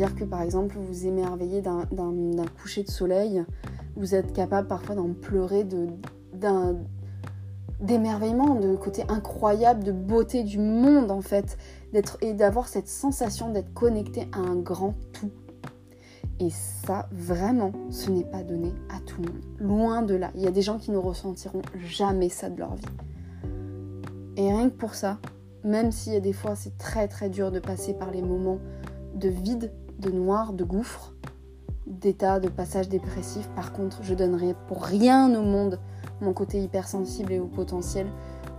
[0.00, 1.84] C'est-à-dire que par exemple, vous vous émerveillez d'un
[2.62, 3.44] coucher de soleil,
[3.96, 5.66] vous êtes capable parfois d'en pleurer
[7.80, 11.58] d'émerveillement, de côté incroyable, de beauté du monde en fait,
[12.22, 15.32] et d'avoir cette sensation d'être connecté à un grand tout.
[16.38, 19.42] Et ça, vraiment, ce n'est pas donné à tout le monde.
[19.58, 20.30] Loin de là.
[20.34, 22.86] Il y a des gens qui ne ressentiront jamais ça de leur vie.
[24.38, 25.18] Et rien que pour ça,
[25.62, 28.60] même s'il y a des fois c'est très très dur de passer par les moments
[29.14, 31.14] de vide, de noir, de gouffre,
[31.86, 35.78] d'état de passage dépressif, par contre, je donnerai pour rien au monde
[36.20, 38.06] mon côté hypersensible et au potentiel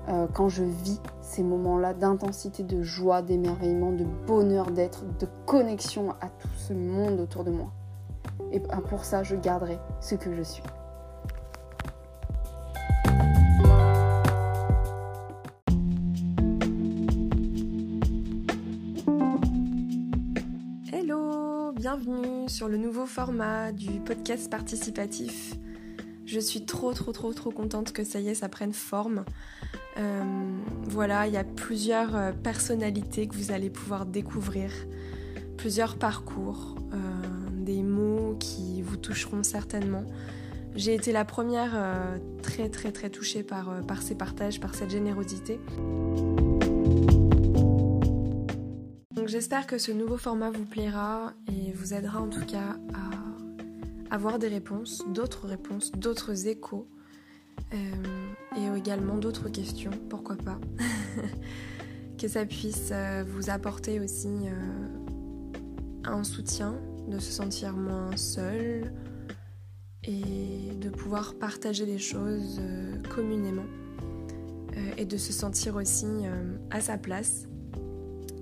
[0.09, 6.11] euh, quand je vis ces moments-là d'intensité, de joie, d'émerveillement, de bonheur d'être, de connexion
[6.21, 7.71] à tout ce monde autour de moi.
[8.51, 10.63] Et pour ça, je garderai ce que je suis.
[22.01, 25.53] Bienvenue sur le nouveau format du podcast participatif
[26.25, 29.25] je suis trop trop trop trop contente que ça y est, ça prenne forme.
[29.97, 30.23] Euh,
[30.83, 34.71] voilà, il y a plusieurs euh, personnalités que vous allez pouvoir découvrir,
[35.57, 36.97] plusieurs parcours, euh,
[37.65, 40.05] des mots qui vous toucheront certainement.
[40.73, 41.77] J'ai été la première
[42.41, 45.59] très très très touchée par, par ces partages, par cette générosité.
[49.21, 54.15] Donc j'espère que ce nouveau format vous plaira et vous aidera en tout cas à
[54.15, 56.87] avoir des réponses, d'autres réponses, d'autres échos
[57.71, 57.77] euh,
[58.57, 60.59] et également d'autres questions, pourquoi pas.
[62.17, 64.89] que ça puisse euh, vous apporter aussi euh,
[66.03, 66.73] un soutien,
[67.07, 68.91] de se sentir moins seul
[70.03, 72.59] et de pouvoir partager les choses
[73.13, 73.67] communément
[74.97, 76.07] et de se sentir aussi
[76.71, 77.47] à sa place.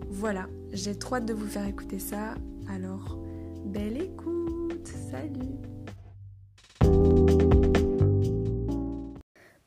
[0.09, 2.35] Voilà, j'ai trop hâte de vous faire écouter ça,
[2.69, 3.17] alors
[3.65, 5.57] belle écoute Salut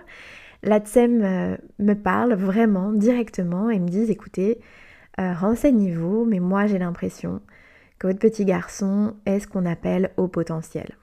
[0.63, 4.61] l'ADSEM euh, me parle vraiment directement et me dise écoutez,
[5.21, 7.41] euh, renseignez-vous, mais moi j'ai l'impression
[7.99, 10.97] que votre petit garçon est ce qu'on appelle au potentiel.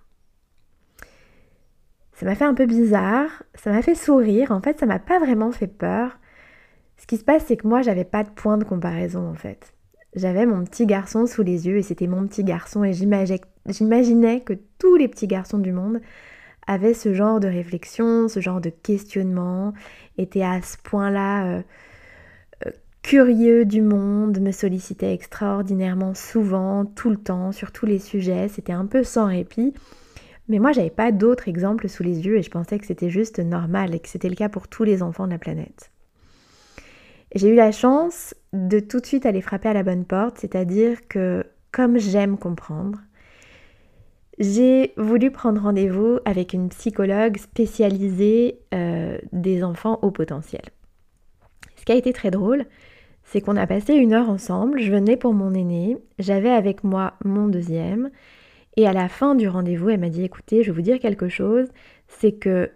[2.22, 5.18] Ça m'a fait un peu bizarre, ça m'a fait sourire, en fait ça m'a pas
[5.18, 6.20] vraiment fait peur.
[6.98, 9.74] Ce qui se passe c'est que moi j'avais pas de point de comparaison en fait.
[10.16, 14.54] J'avais mon petit garçon sous les yeux et c'était mon petit garçon et j'imaginais que
[14.78, 16.00] tous les petits garçons du monde
[16.68, 19.74] avait ce genre de réflexion, ce genre de questionnement,
[20.20, 21.62] était à ce point-là euh,
[22.68, 22.72] euh,
[23.02, 28.74] curieux du monde, me sollicitait extraordinairement souvent, tout le temps, sur tous les sujets, c'était
[28.74, 29.74] un peu sans répit.
[30.52, 33.40] Mais moi, j'avais pas d'autres exemples sous les yeux et je pensais que c'était juste
[33.40, 35.92] normal et que c'était le cas pour tous les enfants de la planète.
[37.34, 41.08] J'ai eu la chance de tout de suite aller frapper à la bonne porte, c'est-à-dire
[41.08, 43.00] que comme j'aime comprendre,
[44.40, 50.64] j'ai voulu prendre rendez-vous avec une psychologue spécialisée euh, des enfants au potentiel.
[51.78, 52.66] Ce qui a été très drôle,
[53.24, 54.82] c'est qu'on a passé une heure ensemble.
[54.82, 58.12] Je venais pour mon aîné, j'avais avec moi mon deuxième,
[58.78, 61.30] et à la fin du rendez-vous, elle m'a dit "Écoutez, je vais vous dire quelque
[61.30, 61.68] chose,
[62.08, 62.72] c'est que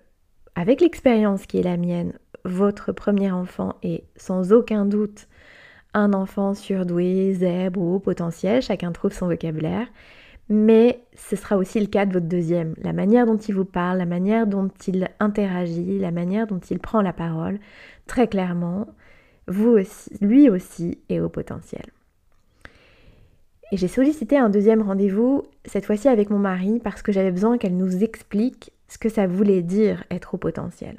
[0.55, 2.13] avec l'expérience qui est la mienne,
[2.45, 5.27] votre premier enfant est sans aucun doute
[5.93, 9.87] un enfant surdoué, zèbre ou au potentiel, chacun trouve son vocabulaire
[10.49, 12.75] mais ce sera aussi le cas de votre deuxième.
[12.77, 16.79] La manière dont il vous parle, la manière dont il interagit, la manière dont il
[16.79, 17.59] prend la parole,
[18.07, 18.87] très clairement,
[19.47, 21.85] vous aussi, lui aussi est au potentiel.
[23.71, 27.57] Et j'ai sollicité un deuxième rendez-vous, cette fois-ci avec mon mari, parce que j'avais besoin
[27.57, 30.97] qu'elle nous explique ce que ça voulait dire être au potentiel.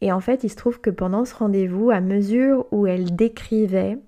[0.00, 3.98] Et en fait, il se trouve que pendant ce rendez-vous, à mesure où elle décrivait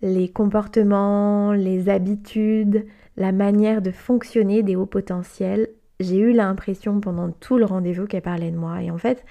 [0.00, 2.86] les comportements, les habitudes,
[3.16, 5.68] la manière de fonctionner des hauts potentiels,
[6.00, 8.82] j'ai eu l'impression pendant tout le rendez-vous qu'elle parlait de moi.
[8.82, 9.24] Et en fait,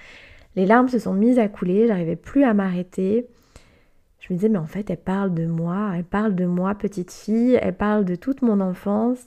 [0.56, 3.26] les larmes se sont mises à couler, j'arrivais plus à m'arrêter.
[4.20, 7.12] Je me disais, mais en fait, elle parle de moi, elle parle de moi, petite
[7.12, 9.20] fille, elle parle de toute mon enfance.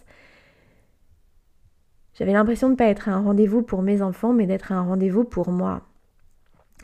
[2.14, 5.24] J'avais l'impression de ne pas être un rendez-vous pour mes enfants, mais d'être un rendez-vous
[5.24, 5.82] pour moi.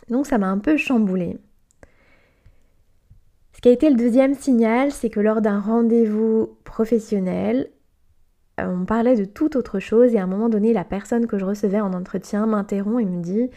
[0.10, 1.38] Donc ça m'a un peu chamboulée.
[3.54, 7.70] Ce qui a été le deuxième signal, c'est que lors d'un rendez-vous professionnel,
[8.60, 11.38] euh, on parlait de toute autre chose et à un moment donné, la personne que
[11.38, 13.50] je recevais en entretien m'interrompt et me dit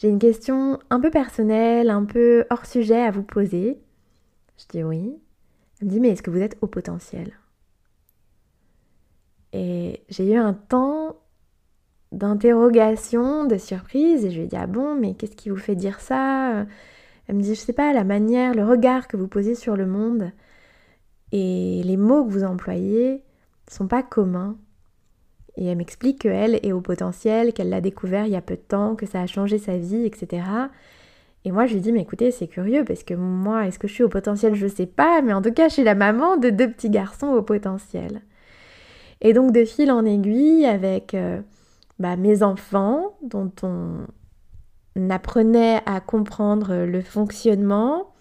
[0.00, 3.78] J'ai une question un peu personnelle, un peu hors sujet à vous poser.
[4.56, 5.14] Je dis oui.
[5.78, 7.32] Elle me dit Mais est-ce que vous êtes au potentiel?
[9.52, 11.18] Et j'ai eu un temps
[12.12, 15.76] d'interrogation, de surprise et je lui ai dit Ah bon, mais qu'est-ce qui vous fait
[15.76, 16.64] dire ça?
[17.26, 19.86] Elle me dit, je sais pas, la manière, le regard que vous posez sur le
[19.86, 20.32] monde
[21.30, 23.22] et les mots que vous employez
[23.70, 24.56] sont pas communs.
[25.56, 28.60] Et elle m'explique qu'elle est au potentiel, qu'elle l'a découvert il y a peu de
[28.60, 30.42] temps, que ça a changé sa vie, etc.
[31.44, 33.94] Et moi, je lui dis, mais écoutez, c'est curieux parce que moi, est-ce que je
[33.94, 34.54] suis au potentiel?
[34.54, 37.28] Je sais pas, mais en tout cas, je suis la maman de deux petits garçons
[37.28, 38.22] au potentiel.
[39.22, 41.40] Et donc, de fil en aiguille, avec euh,
[41.98, 44.06] bah, mes enfants, dont on,
[45.08, 48.12] apprenait à comprendre le fonctionnement.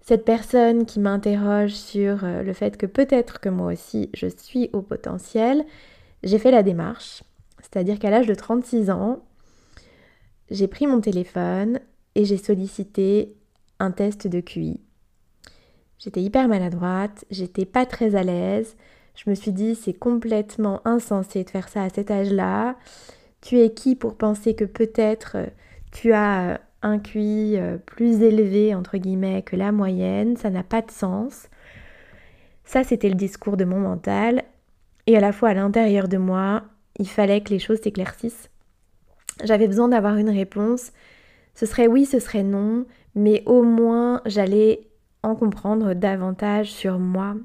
[0.00, 4.70] Cette personne qui m'interroge sur euh, le fait que peut-être que moi aussi je suis
[4.72, 5.64] au potentiel,
[6.22, 7.22] j'ai fait la démarche.
[7.60, 9.24] C'est-à-dire qu'à l'âge de 36 ans,
[10.50, 11.80] j'ai pris mon téléphone
[12.14, 13.34] et j'ai sollicité
[13.78, 14.80] un test de QI.
[15.98, 18.76] J'étais hyper maladroite, j'étais pas très à l'aise.
[19.14, 22.76] Je me suis dit c'est complètement insensé de faire ça à cet âge-là.
[23.40, 25.46] Tu es qui pour penser que peut-être euh,
[25.92, 30.62] tu as euh, un QI euh, plus élevé, entre guillemets, que la moyenne, ça n'a
[30.62, 31.48] pas de sens.
[32.64, 34.44] Ça, c'était le discours de mon mental.
[35.06, 36.62] Et à la fois à l'intérieur de moi,
[36.98, 38.50] il fallait que les choses s'éclaircissent.
[39.44, 40.92] J'avais besoin d'avoir une réponse.
[41.54, 44.88] Ce serait oui, ce serait non, mais au moins j'allais
[45.22, 47.36] en comprendre davantage sur moi,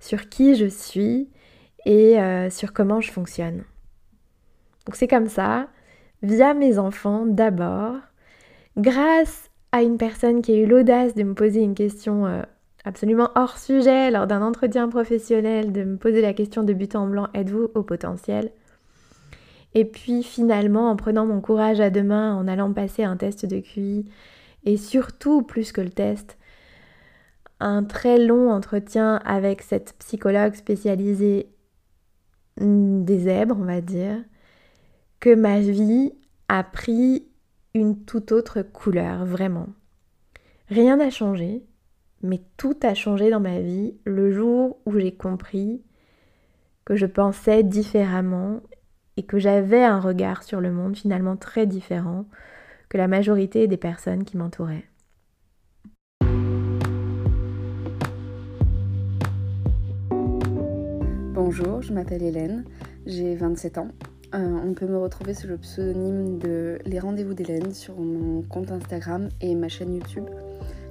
[0.00, 1.28] sur qui je suis
[1.86, 3.64] et euh, sur comment je fonctionne.
[4.86, 5.68] Donc c'est comme ça
[6.22, 7.96] via mes enfants d'abord,
[8.76, 12.42] grâce à une personne qui a eu l'audace de me poser une question euh,
[12.84, 17.06] absolument hors sujet lors d'un entretien professionnel, de me poser la question de but en
[17.06, 18.50] blanc, êtes-vous au potentiel?
[19.74, 23.46] Et puis finalement, en prenant mon courage à deux mains, en allant passer un test
[23.46, 24.04] de QI,
[24.64, 26.38] et surtout, plus que le test,
[27.60, 31.48] un très long entretien avec cette psychologue spécialisée
[32.60, 34.16] mm, des zèbres, on va dire,
[35.20, 36.12] que ma vie
[36.48, 37.26] a pris
[37.74, 39.68] une toute autre couleur, vraiment.
[40.68, 41.64] Rien n'a changé,
[42.24, 43.94] mais tout a changé dans ma vie.
[44.04, 45.82] Le jour où j'ai compris
[46.86, 48.60] que je pensais différemment
[49.18, 52.24] et que j'avais un regard sur le monde finalement très différent
[52.88, 54.84] que la majorité des personnes qui m'entouraient.
[61.34, 62.64] Bonjour, je m'appelle Hélène,
[63.04, 63.88] j'ai 27 ans.
[64.34, 68.72] Euh, on peut me retrouver sous le pseudonyme de Les Rendez-vous d'Hélène sur mon compte
[68.72, 70.24] Instagram et ma chaîne YouTube,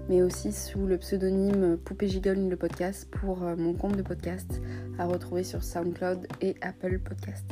[0.10, 4.62] mais aussi sous le pseudonyme Poupée Gigogne le podcast pour euh, mon compte de podcast
[4.98, 7.46] à retrouver sur SoundCloud et Apple Podcast.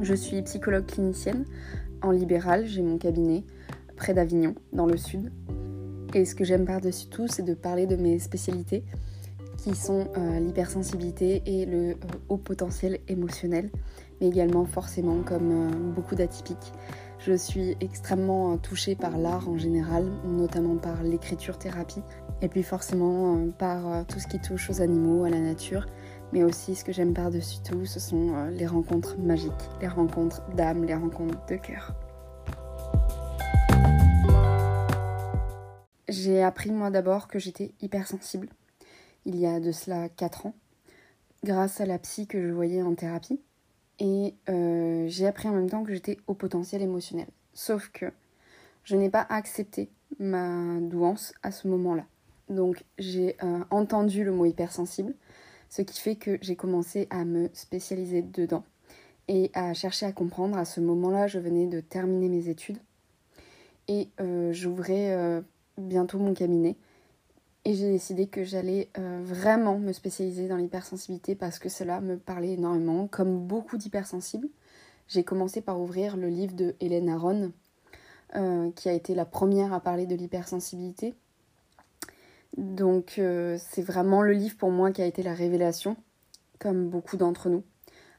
[0.00, 1.44] Je suis psychologue clinicienne
[2.02, 3.44] en libéral, j'ai mon cabinet
[3.96, 5.32] près d'Avignon, dans le sud.
[6.14, 8.84] Et ce que j'aime par-dessus tout, c'est de parler de mes spécialités
[9.56, 11.94] qui sont euh, l'hypersensibilité et le
[12.28, 13.70] haut potentiel émotionnel
[14.22, 16.72] mais également forcément comme euh, beaucoup d'atypiques.
[17.24, 22.02] Je suis extrêmement touchée par l'art en général, notamment par l'écriture thérapie,
[22.40, 25.86] et puis forcément par tout ce qui touche aux animaux, à la nature.
[26.32, 30.84] Mais aussi, ce que j'aime par-dessus tout, ce sont les rencontres magiques, les rencontres d'âme,
[30.84, 31.94] les rencontres de cœur.
[36.08, 38.48] J'ai appris moi d'abord que j'étais hypersensible,
[39.26, 40.54] il y a de cela 4 ans,
[41.44, 43.40] grâce à la psy que je voyais en thérapie.
[44.02, 47.28] Et euh, j'ai appris en même temps que j'étais au potentiel émotionnel.
[47.54, 48.06] Sauf que
[48.82, 52.04] je n'ai pas accepté ma douance à ce moment-là.
[52.48, 55.14] Donc j'ai euh, entendu le mot hypersensible,
[55.70, 58.64] ce qui fait que j'ai commencé à me spécialiser dedans
[59.28, 60.58] et à chercher à comprendre.
[60.58, 62.78] À ce moment-là, je venais de terminer mes études
[63.86, 65.44] et euh, j'ouvrais
[65.78, 66.74] bientôt mon cabinet.
[67.64, 72.16] Et j'ai décidé que j'allais euh, vraiment me spécialiser dans l'hypersensibilité parce que cela me
[72.16, 73.06] parlait énormément.
[73.06, 74.48] Comme beaucoup d'hypersensibles,
[75.06, 77.52] j'ai commencé par ouvrir le livre de Hélène Aron,
[78.34, 81.14] euh, qui a été la première à parler de l'hypersensibilité.
[82.56, 85.96] Donc euh, c'est vraiment le livre pour moi qui a été la révélation,
[86.58, 87.62] comme beaucoup d'entre nous.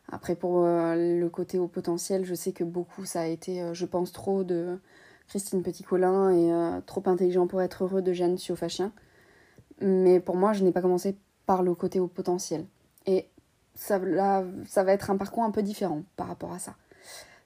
[0.10, 4.12] Après pour le côté au potentiel, je sais que beaucoup ça a été, je pense,
[4.12, 4.80] trop de
[5.28, 8.92] Christine Petit-Colin et Trop intelligent pour être heureux de Jeanne Siofachien.
[9.82, 12.66] Mais pour moi, je n'ai pas commencé par le côté au potentiel.
[13.06, 13.28] Et
[13.76, 16.76] ça, là, ça va être un parcours un peu différent par rapport à ça.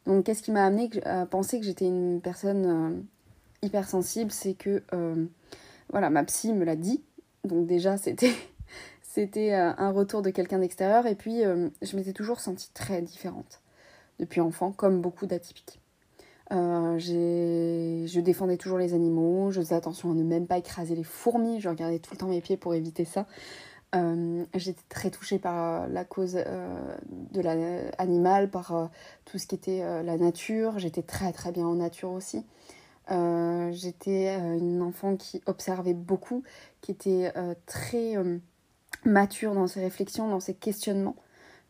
[0.05, 3.01] Donc, qu'est-ce qui m'a amené à penser que j'étais une personne euh,
[3.61, 5.25] hypersensible C'est que, euh,
[5.89, 7.03] voilà, ma psy me l'a dit.
[7.43, 8.33] Donc, déjà, c'était.
[9.01, 13.61] C'était un retour de quelqu'un d'extérieur et puis je m'étais toujours sentie très différente
[14.19, 15.79] depuis enfant, comme beaucoup d'atypiques.
[16.51, 21.03] Euh, je défendais toujours les animaux, je faisais attention à ne même pas écraser les
[21.03, 23.25] fourmis, je regardais tout le temps mes pieds pour éviter ça.
[23.95, 26.97] Euh, j'étais très touchée par la cause euh,
[27.31, 28.89] de l'animal, par
[29.25, 30.79] tout ce qui était la nature.
[30.79, 32.45] J'étais très très bien en nature aussi.
[33.09, 36.43] J'étais une enfant qui observait beaucoup,
[36.81, 37.31] qui était
[37.65, 38.15] très
[39.05, 41.15] mature dans ses réflexions, dans ses questionnements,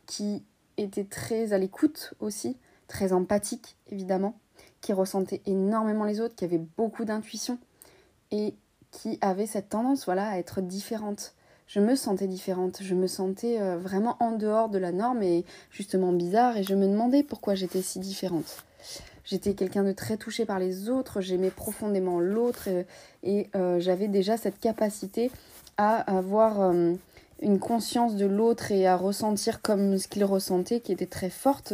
[0.08, 0.44] qui
[0.78, 2.58] était très à l'écoute aussi,
[2.88, 4.40] très empathique évidemment
[4.94, 7.58] ressentait énormément les autres, qui avait beaucoup d'intuition
[8.32, 8.56] et
[8.92, 11.34] qui avait cette tendance voilà, à être différente.
[11.68, 15.44] Je me sentais différente, je me sentais euh, vraiment en dehors de la norme et
[15.70, 18.64] justement bizarre et je me demandais pourquoi j'étais si différente.
[19.26, 22.70] J'étais quelqu'un de très touché par les autres, j'aimais profondément l'autre
[23.24, 25.30] et, euh, j'avais déjà cette capacité
[25.76, 26.94] à avoir euh,
[27.42, 31.74] une conscience de l'autre et à ressentir comme ce qu'il ressentait qui était très forte.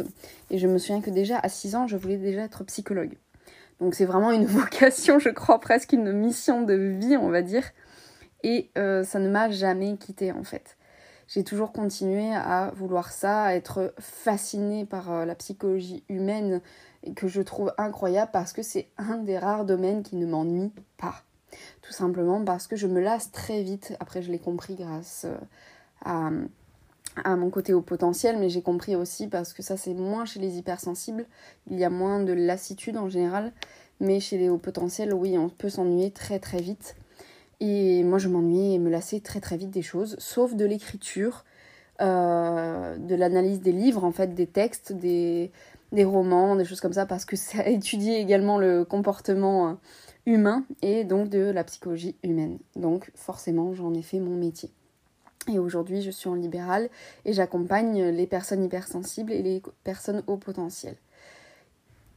[0.50, 3.16] Et je me souviens que déjà à 6 ans, je voulais déjà être psychologue.
[3.80, 7.64] Donc c'est vraiment une vocation, je crois presque une mission de vie, on va dire.
[8.42, 10.76] Et euh, ça ne m'a jamais quittée en fait.
[11.26, 16.60] J'ai toujours continué à vouloir ça, à être fascinée par euh, la psychologie humaine
[17.16, 21.22] que je trouve incroyable parce que c'est un des rares domaines qui ne m'ennuie pas.
[21.82, 23.94] Tout simplement parce que je me lasse très vite.
[24.00, 26.46] Après, je l'ai compris grâce euh,
[27.24, 30.40] à, mon côté au potentiel, mais j'ai compris aussi parce que ça, c'est moins chez
[30.40, 31.26] les hypersensibles.
[31.70, 33.52] Il y a moins de lassitude en général.
[34.00, 36.96] Mais chez les hauts potentiels, oui, on peut s'ennuyer très très vite.
[37.60, 41.44] Et moi, je m'ennuyais et me lassais très très vite des choses, sauf de l'écriture,
[42.00, 45.52] euh, de l'analyse des livres, en fait, des textes, des,
[45.92, 49.72] des romans, des choses comme ça, parce que ça étudie également le comportement euh,
[50.26, 52.58] humain et donc de la psychologie humaine.
[52.76, 54.70] Donc forcément, j'en ai fait mon métier.
[55.52, 56.88] Et aujourd'hui, je suis en libéral
[57.24, 60.96] et j'accompagne les personnes hypersensibles et les personnes au potentiel.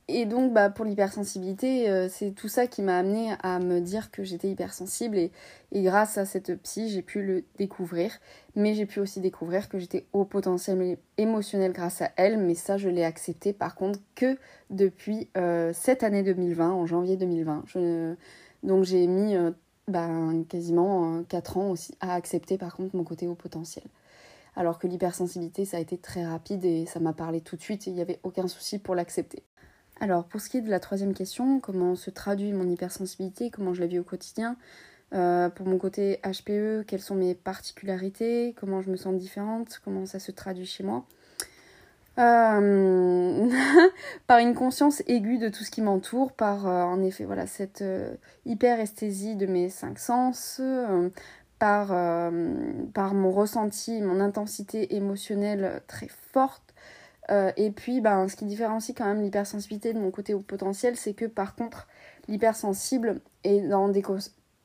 [0.09, 4.09] Et donc, bah, pour l'hypersensibilité, euh, c'est tout ça qui m'a amené à me dire
[4.09, 5.17] que j'étais hypersensible.
[5.17, 5.31] Et,
[5.73, 8.13] grâce à cette psy, j'ai pu le découvrir.
[8.55, 12.37] Mais j'ai pu aussi découvrir que j'étais au potentiel émotionnel grâce à elle.
[12.37, 14.37] Mais ça, je l'ai accepté par contre que
[14.69, 17.63] depuis euh, cette année 2020, en janvier 2020.
[17.65, 18.15] Je,
[18.63, 19.51] donc, j'ai mis euh,
[19.89, 20.09] bah,
[20.47, 23.83] quasiment 4 ans aussi à accepter par contre mon côté au potentiel
[24.55, 27.87] alors que l'hypersensibilité, ça a été très rapide et ça m'a parlé tout de suite
[27.87, 29.43] et il n'y avait aucun souci pour l'accepter.
[29.99, 33.73] Alors, pour ce qui est de la troisième question, comment se traduit mon hypersensibilité, comment
[33.73, 34.55] je la vis au quotidien,
[35.13, 40.05] euh, pour mon côté HPE, quelles sont mes particularités, comment je me sens différente, comment
[40.05, 41.05] ça se traduit chez moi.
[42.19, 43.49] Euh,
[44.27, 47.83] par une conscience aiguë de tout ce qui m'entoure, par euh, en effet voilà cette
[48.45, 50.61] hyperesthésie de mes cinq sens,
[51.57, 51.87] par,
[52.93, 56.66] par mon ressenti, mon intensité émotionnelle très forte,
[57.29, 60.95] euh, et puis, ben, ce qui différencie quand même l'hypersensibilité de mon côté au potentiel,
[60.95, 61.87] c'est que par contre,
[62.27, 64.03] l'hypersensible est dans des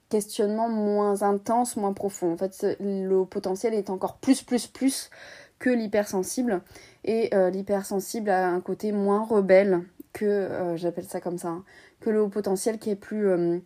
[0.09, 2.33] questionnements moins intenses, moins profonds.
[2.33, 5.11] En fait, le potentiel est encore plus, plus, plus
[5.59, 6.63] que l'hypersensible.
[7.05, 11.65] Et euh, l'hypersensible a un côté moins rebelle que, j'appelle ça comme ça, hein,
[12.01, 13.63] que le haut potentiel qui est plus,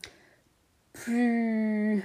[0.92, 2.04] plus,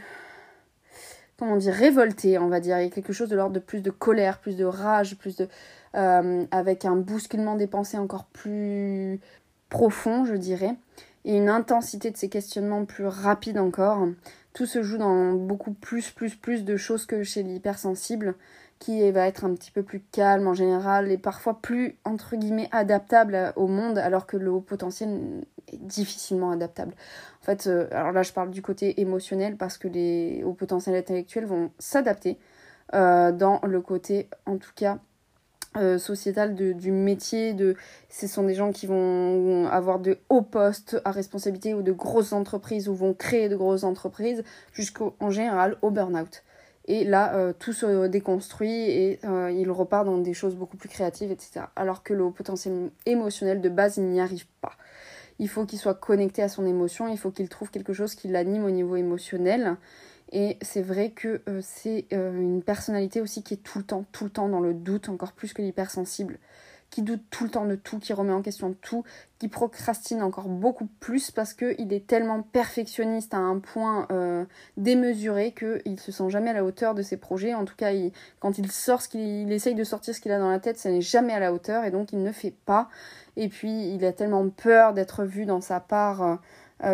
[1.37, 2.79] comment dire, révolté, on va dire.
[2.79, 5.37] Il y a quelque chose de l'ordre de plus de colère, plus de rage, plus
[5.37, 5.47] de,
[5.93, 9.19] avec un bousculement des pensées encore plus
[9.69, 10.75] profond, je dirais,
[11.25, 14.07] et une intensité de ces questionnements plus rapide encore.
[14.53, 18.35] Tout se joue dans beaucoup plus, plus, plus de choses que chez l'hypersensible,
[18.81, 22.67] qui va être un petit peu plus calme en général et parfois plus, entre guillemets,
[22.71, 26.93] adaptable au monde, alors que le haut potentiel est difficilement adaptable.
[27.41, 30.95] En fait, euh, alors là, je parle du côté émotionnel parce que les hauts potentiels
[30.95, 32.39] intellectuels vont s'adapter
[32.95, 34.97] euh, dans le côté, en tout cas,
[35.77, 37.53] euh, sociétal du métier.
[37.53, 37.75] De,
[38.09, 42.33] ce sont des gens qui vont avoir de hauts postes à responsabilité ou de grosses
[42.33, 46.43] entreprises ou vont créer de grosses entreprises jusqu'en général au burn-out.
[46.85, 50.89] Et là, euh, tout se déconstruit et euh, il repart dans des choses beaucoup plus
[50.89, 51.61] créatives, etc.
[51.75, 54.73] Alors que le potentiel émotionnel de base, il n'y arrive pas.
[55.39, 58.27] Il faut qu'il soit connecté à son émotion, il faut qu'il trouve quelque chose qui
[58.27, 59.77] l'anime au niveau émotionnel.
[60.31, 64.05] Et c'est vrai que euh, c'est euh, une personnalité aussi qui est tout le temps,
[64.11, 66.39] tout le temps dans le doute, encore plus que l'hypersensible,
[66.89, 69.03] qui doute tout le temps de tout, qui remet en question tout,
[69.39, 74.45] qui procrastine encore beaucoup plus parce qu'il est tellement perfectionniste à un point euh,
[74.77, 77.53] démesuré qu'il ne se sent jamais à la hauteur de ses projets.
[77.53, 77.91] En tout cas,
[78.39, 80.89] quand il sort ce qu'il essaye de sortir ce qu'il a dans la tête, ça
[80.89, 82.89] n'est jamais à la hauteur et donc il ne fait pas.
[83.35, 86.39] Et puis il a tellement peur d'être vu dans sa part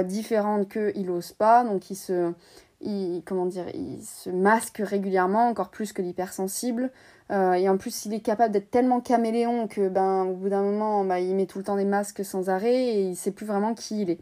[0.04, 2.34] différente qu'il n'ose pas, donc il se
[2.82, 6.92] il, comment dire, il se masque régulièrement, encore plus que l'hypersensible.
[7.32, 10.62] Euh, et en plus, il est capable d'être tellement caméléon que, ben, au bout d'un
[10.62, 13.46] moment, bah, il met tout le temps des masques sans arrêt et il sait plus
[13.46, 14.20] vraiment qui il est.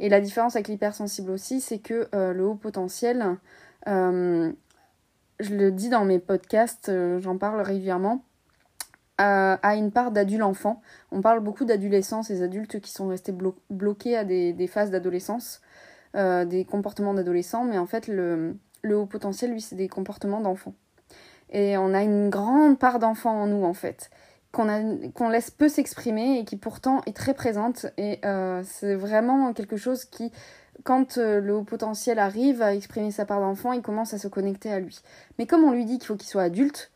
[0.00, 3.36] Et la différence avec l'hypersensible aussi, c'est que euh, le haut potentiel,
[3.86, 4.52] euh,
[5.38, 8.24] je le dis dans mes podcasts, j'en parle régulièrement,
[9.18, 10.82] a une part d'adulte-enfant.
[11.12, 13.32] On parle beaucoup d'adolescence, ces adultes qui sont restés
[13.70, 15.60] bloqués à des phases d'adolescence.
[16.14, 20.40] Euh, des comportements d'adolescents, mais en fait, le, le haut potentiel, lui, c'est des comportements
[20.40, 20.74] d'enfants.
[21.50, 24.10] Et on a une grande part d'enfants en nous, en fait,
[24.52, 27.86] qu'on laisse peu s'exprimer et qui pourtant est très présente.
[27.96, 30.30] Et euh, c'est vraiment quelque chose qui,
[30.84, 34.28] quand euh, le haut potentiel arrive à exprimer sa part d'enfant, il commence à se
[34.28, 35.00] connecter à lui.
[35.38, 36.92] Mais comme on lui dit qu'il faut qu'il soit adulte,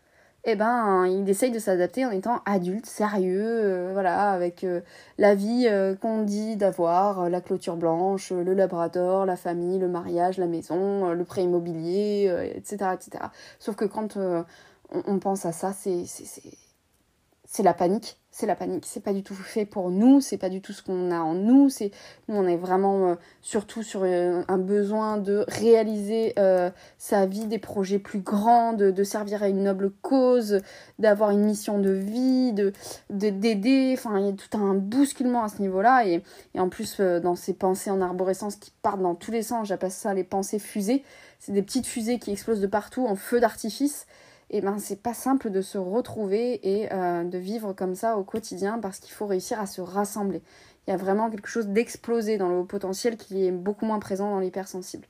[0.50, 4.80] eh ben, il essaye de s'adapter en étant adulte, sérieux, euh, voilà, avec euh,
[5.18, 10.38] la vie euh, qu'on dit d'avoir, la clôture blanche, le labrador, la famille, le mariage,
[10.38, 13.24] la maison, le prêt immobilier, etc., etc.
[13.58, 14.46] Sauf que quand on,
[14.90, 18.85] on, pense à ça, c'est la panique c'est la panique.
[18.87, 21.35] C'est pas du tout fait pour nous, c'est pas du tout ce qu'on a en
[21.35, 21.70] nous.
[21.70, 21.90] C'est
[22.29, 27.46] nous, on est vraiment euh, surtout sur euh, un besoin de réaliser euh, sa vie,
[27.46, 30.61] des projets plus grands, de, servir à une noble cause,
[31.01, 32.72] d'avoir une mission de vie, de
[33.11, 33.94] d'aider.
[33.98, 36.07] enfin, il y a tout un bousculement à ce niveau-là.
[36.07, 36.22] Et,
[36.55, 39.90] et en plus, dans ces pensées en arborescence qui partent dans tous les sens, j'appelle
[39.90, 41.03] ça les pensées fusées.
[41.40, 44.07] C'est des petites fusées qui explosent de partout en feu d'artifice
[44.50, 48.16] et eh ben c'est pas simple de se retrouver et euh, de vivre comme ça
[48.16, 50.40] au quotidien parce qu'il faut réussir à se rassembler.
[50.87, 53.98] Il y a vraiment quelque chose d'explosé dans le haut potentiel qui est beaucoup moins
[53.98, 55.06] présent dans l'hypersensible.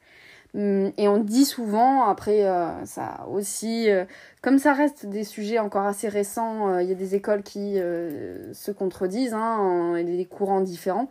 [0.54, 4.06] Hum, et on dit souvent, après euh, ça aussi, euh,
[4.42, 8.70] comme ça reste des sujets encore assez récents, il y a des écoles qui se
[8.72, 11.08] contredisent, hein, et des courants différents.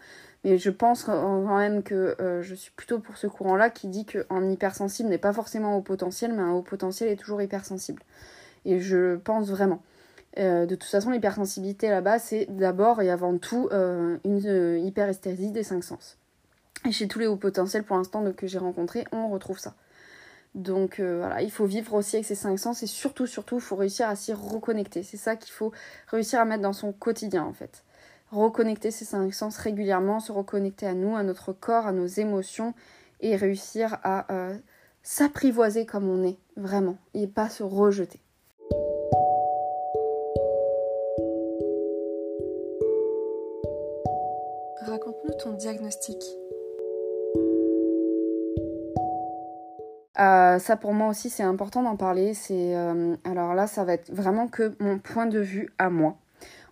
[0.47, 4.05] Mais je pense quand même que euh, je suis plutôt pour ce courant-là qui dit
[4.05, 8.01] qu'un hypersensible n'est pas forcément au potentiel, mais un haut potentiel est toujours hypersensible.
[8.63, 9.81] Et je pense vraiment.
[10.39, 15.63] Euh, de toute façon, l'hypersensibilité là-bas, c'est d'abord et avant tout euh, une hyperesthésie des
[15.63, 16.17] cinq sens.
[16.85, 19.75] Et chez tous les hauts potentiels, pour l'instant, que j'ai rencontrés, on retrouve ça.
[20.55, 23.75] Donc voilà, il faut vivre aussi avec ces cinq sens et surtout, surtout, il faut
[23.75, 25.03] réussir à s'y reconnecter.
[25.03, 25.73] C'est ça qu'il faut
[26.07, 27.83] réussir à mettre dans son quotidien en fait
[28.31, 32.73] reconnecter ces cinq sens régulièrement, se reconnecter à nous, à notre corps, à nos émotions
[33.21, 34.55] et réussir à euh,
[35.03, 38.19] s'apprivoiser comme on est, vraiment, et pas se rejeter.
[44.81, 46.23] Raconte-nous ton diagnostic.
[50.19, 52.33] Euh, ça pour moi aussi c'est important d'en parler.
[52.33, 56.17] C'est euh, alors là ça va être vraiment que mon point de vue à moi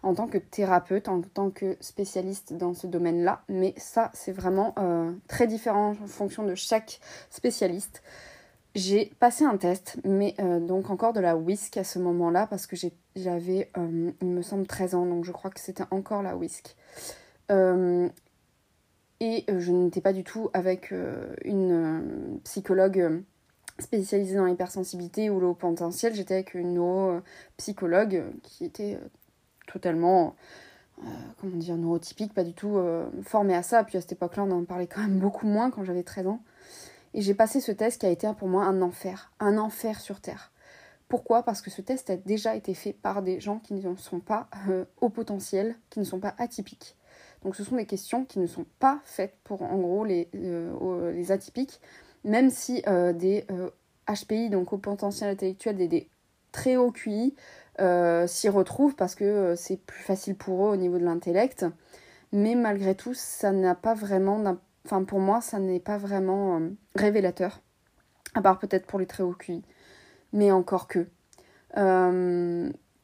[0.05, 3.41] en tant que thérapeute, en tant que spécialiste dans ce domaine-là.
[3.49, 6.99] Mais ça, c'est vraiment euh, très différent en fonction de chaque
[7.31, 8.03] spécialiste.
[8.75, 12.67] J'ai passé un test, mais euh, donc encore de la whisk à ce moment-là, parce
[12.67, 12.75] que
[13.15, 16.75] j'avais, euh, il me semble, 13 ans, donc je crois que c'était encore la whisk.
[17.49, 20.93] et je n'étais pas du tout avec
[21.43, 23.23] une psychologue
[23.79, 28.99] spécialisée dans l'hypersensibilité ou le haut potentiel, j'étais avec une neuropsychologue qui était
[29.65, 30.35] totalement
[31.41, 32.79] comment dire, neurotypique, pas du tout
[33.23, 33.83] formée à ça.
[33.83, 36.41] Puis à cette époque-là, on en parlait quand même beaucoup moins quand j'avais 13 ans.
[37.13, 40.21] Et j'ai passé ce test qui a été pour moi un enfer, un enfer sur
[40.21, 40.51] Terre.
[41.07, 41.43] Pourquoi?
[41.43, 44.47] Parce que ce test a déjà été fait par des gens qui ne sont pas
[45.01, 46.95] au potentiel, qui ne sont pas atypiques.
[47.45, 51.23] Donc ce sont des questions qui ne sont pas faites pour en gros les, euh,
[51.29, 51.79] atypiques,
[52.23, 53.45] même si euh, des
[54.07, 56.09] HPI, euh, donc au potentiel intellectuel, des
[56.51, 57.35] très hauts QI,
[57.77, 61.65] s'y retrouvent parce que c'est plus facile pour eux au niveau de l'intellect.
[62.31, 64.43] Mais malgré tout, ça n'a pas vraiment,
[64.85, 66.61] enfin pour moi, ça n'est pas vraiment
[66.95, 67.61] révélateur,
[68.33, 69.63] à part peut-être pour les très hauts QI.
[70.33, 71.07] Mais encore que.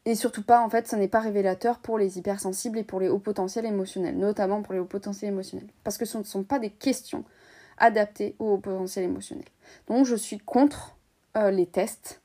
[0.06, 3.08] Et surtout pas, en fait, ça n'est pas révélateur pour les hypersensibles et pour les
[3.08, 5.70] hauts potentiels émotionnels, notamment pour les hauts potentiels émotionnels.
[5.84, 7.24] Parce que ce ne sont pas des questions
[7.78, 9.46] adaptées aux hauts potentiels émotionnels.
[9.88, 10.98] Donc je suis contre
[11.38, 12.22] euh, les tests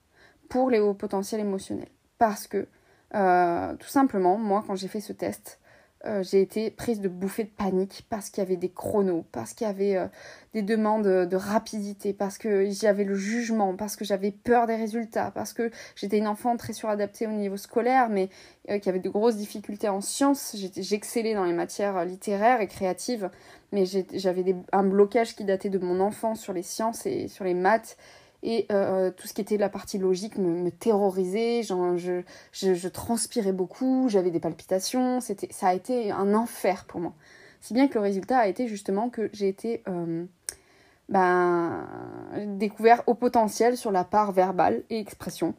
[0.48, 1.88] pour les hauts potentiels émotionnels.
[2.18, 2.66] Parce que,
[3.14, 5.60] euh, tout simplement, moi, quand j'ai fait ce test,
[6.04, 9.54] euh, j'ai été prise de bouffées de panique parce qu'il y avait des chronos, parce
[9.54, 10.06] qu'il y avait euh,
[10.54, 15.30] des demandes de rapidité, parce que j'avais le jugement, parce que j'avais peur des résultats,
[15.34, 18.28] parce que j'étais une enfant très suradaptée au niveau scolaire, mais
[18.80, 20.56] qui avait de grosses difficultés en sciences.
[20.76, 23.30] J'excellais dans les matières littéraires et créatives,
[23.72, 27.54] mais j'avais un blocage qui datait de mon enfance sur les sciences et sur les
[27.54, 27.96] maths.
[28.48, 34.06] Et euh, tout ce qui était la partie logique me, terrorisait, je, je, transpirais beaucoup,
[34.08, 37.12] j'avais des palpitations, c'était, ça a été un enfer pour moi.
[37.60, 40.24] Si bien que le résultat a été justement que j'ai été euh,
[41.08, 41.88] ben,
[42.56, 45.54] découvert au potentiel sur la part verbale et expression.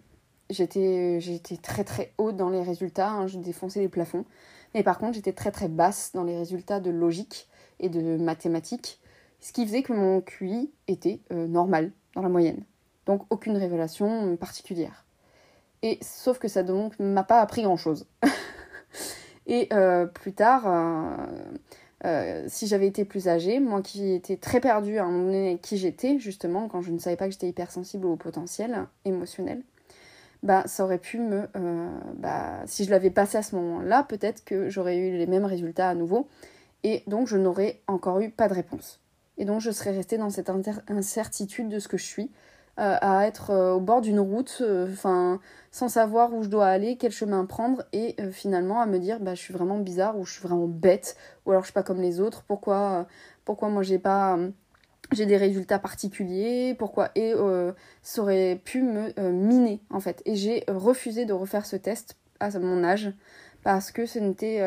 [0.49, 4.23] J'étais, j'étais très très haute dans les résultats, hein, j'ai défoncé les plafonds.
[4.73, 7.49] Mais par contre, j'étais très très basse dans les résultats de logique
[7.81, 9.01] et de mathématiques,
[9.41, 12.63] ce qui faisait que mon QI était euh, normal, dans la moyenne.
[13.07, 15.05] Donc aucune révélation particulière.
[15.81, 18.05] Et sauf que ça donc m'a pas appris grand chose.
[19.47, 21.25] et euh, plus tard, euh,
[22.05, 25.59] euh, si j'avais été plus âgée, moi qui étais très perdue à un moment donné
[25.61, 29.63] qui j'étais, justement, quand je ne savais pas que j'étais hypersensible au potentiel émotionnel,
[30.43, 31.47] bah ça aurait pu me.
[32.17, 35.89] bah, si je l'avais passé à ce moment-là, peut-être que j'aurais eu les mêmes résultats
[35.89, 36.27] à nouveau.
[36.83, 38.99] Et donc je n'aurais encore eu pas de réponse.
[39.37, 40.51] Et donc je serais restée dans cette
[40.87, 42.31] incertitude de ce que je suis,
[42.77, 44.87] à être euh, au bord d'une route, euh,
[45.71, 49.33] sans savoir où je dois aller, quel chemin prendre, et finalement à me dire, bah,
[49.33, 52.01] je suis vraiment bizarre, ou je suis vraiment bête, ou alors je suis pas comme
[52.01, 53.07] les autres, pourquoi,
[53.45, 54.37] pourquoi moi j'ai pas
[55.13, 57.09] j'ai des résultats particuliers, pourquoi?
[57.15, 57.33] Et
[58.01, 60.21] ça aurait pu me miner en fait.
[60.25, 63.13] Et j'ai refusé de refaire ce test à mon âge
[63.63, 64.61] parce que ce n'était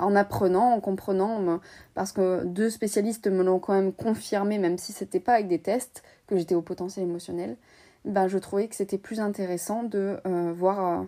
[0.00, 1.60] en apprenant, en comprenant
[1.94, 5.60] parce que deux spécialistes me l'ont quand même confirmé même si c'était pas avec des
[5.60, 7.56] tests, que j'étais au potentiel émotionnel,
[8.04, 11.04] ben, je trouvais que c'était plus intéressant de euh, voir, euh,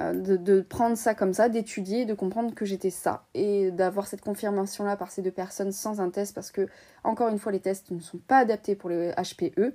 [0.00, 4.20] euh, de, prendre ça comme ça, d'étudier, de comprendre que j'étais ça, et d'avoir cette
[4.20, 6.66] confirmation-là par ces deux personnes sans un test, parce que,
[7.04, 9.74] encore une fois, les tests ne sont pas adaptés pour les HPE.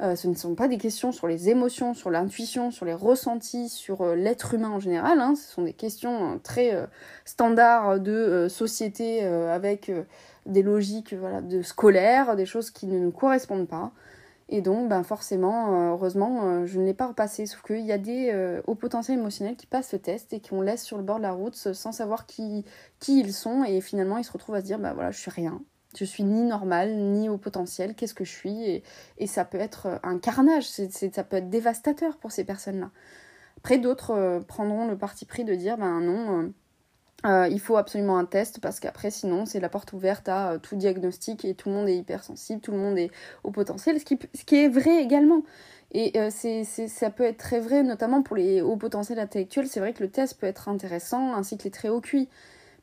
[0.00, 4.14] ce ne sont pas des questions sur les émotions, sur l'intuition, sur les ressentis, sur
[4.14, 5.20] l'être humain en général.
[5.20, 5.34] Hein.
[5.36, 6.88] Ce sont des questions très
[7.24, 9.92] standards de société avec
[10.46, 13.92] des logiques voilà, de scolaire, des choses qui ne nous correspondent pas.
[14.54, 17.44] Et donc, ben forcément, euh, heureusement, euh, je ne l'ai pas repassé.
[17.44, 20.60] Sauf qu'il y a des euh, hauts potentiels émotionnels qui passent ce test et qu'on
[20.60, 22.64] laisse sur le bord de la route sans savoir qui,
[23.00, 23.64] qui ils sont.
[23.64, 25.60] Et finalement, ils se retrouvent à se dire, bah voilà, je suis rien.
[25.98, 27.96] Je suis ni normal, ni au potentiel.
[27.96, 28.82] Qu'est-ce que je suis?
[29.18, 30.68] Et, ça peut être un carnage.
[30.68, 32.92] ça peut être dévastateur pour ces personnes-là.
[33.56, 36.52] Après, d'autres prendront le parti pris de dire, ben non
[37.24, 40.76] il faut absolument un test parce qu'après, sinon, c'est la porte ouverte à euh, tout
[40.76, 43.10] diagnostic et tout le monde est hypersensible, tout le monde est
[43.44, 45.42] au potentiel, ce qui, est vrai également.
[45.92, 49.68] Et euh, ça peut être très vrai, notamment pour les hauts potentiels intellectuels.
[49.68, 52.28] C'est vrai que le test peut être intéressant, ainsi que les très hauts QI.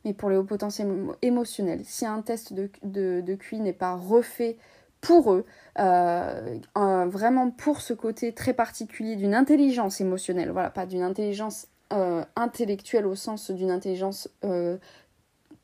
[0.05, 4.57] Mais pour les hauts potentiels émotionnels, si un test de QI n'est pas refait
[5.01, 11.67] pour eux, vraiment pour ce côté très particulier d'une intelligence émotionnelle, voilà, pas d'une intelligence
[11.91, 14.77] euh, intellectuelle au sens d'une intelligence euh,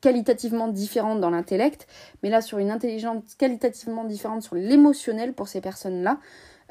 [0.00, 1.86] qualitativement différente dans l'intellect,
[2.22, 6.20] mais là sur une intelligence qualitativement différente sur l'émotionnel pour ces personnes-là,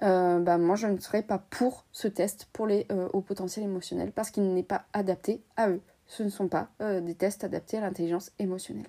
[0.03, 4.11] euh, bah, moi je ne serais pas pour ce test pour les hauts potentiels émotionnels
[4.11, 5.81] parce qu'il n'est pas adapté à eux.
[6.05, 8.87] Ce ne sont pas des tests adaptés à l'intelligence émotionnelle.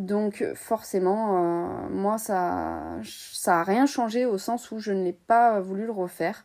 [0.00, 5.60] Donc forcément, moi ça ça a rien changé au sens où je ne l'ai pas
[5.60, 6.44] voulu le refaire.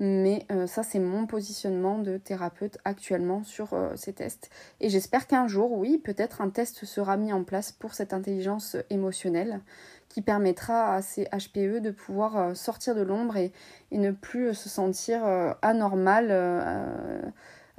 [0.00, 4.48] Mais euh, ça, c'est mon positionnement de thérapeute actuellement sur euh, ces tests.
[4.80, 8.76] Et j'espère qu'un jour, oui, peut-être un test sera mis en place pour cette intelligence
[8.90, 9.60] émotionnelle
[10.08, 13.52] qui permettra à ces HPE de pouvoir euh, sortir de l'ombre et,
[13.90, 15.24] ne plus se sentir
[15.62, 16.30] anormal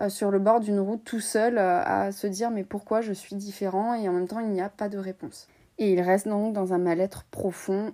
[0.07, 3.93] sur le bord d'une route tout seul à se dire mais pourquoi je suis différent
[3.93, 5.47] et en même temps il n'y a pas de réponse.
[5.77, 7.93] Et ils restent donc dans un mal-être profond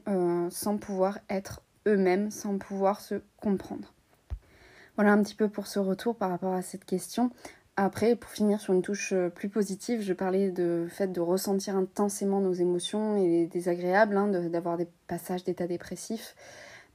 [0.52, 3.94] sans pouvoir être eux-mêmes, sans pouvoir se comprendre.
[4.96, 7.32] Voilà un petit peu pour ce retour par rapport à cette question.
[7.78, 11.76] Après, pour finir sur une touche euh, plus positive, je parlais de fait de ressentir
[11.76, 16.36] intensément nos émotions et désagréables, hein, d'avoir des passages d'état dépressif.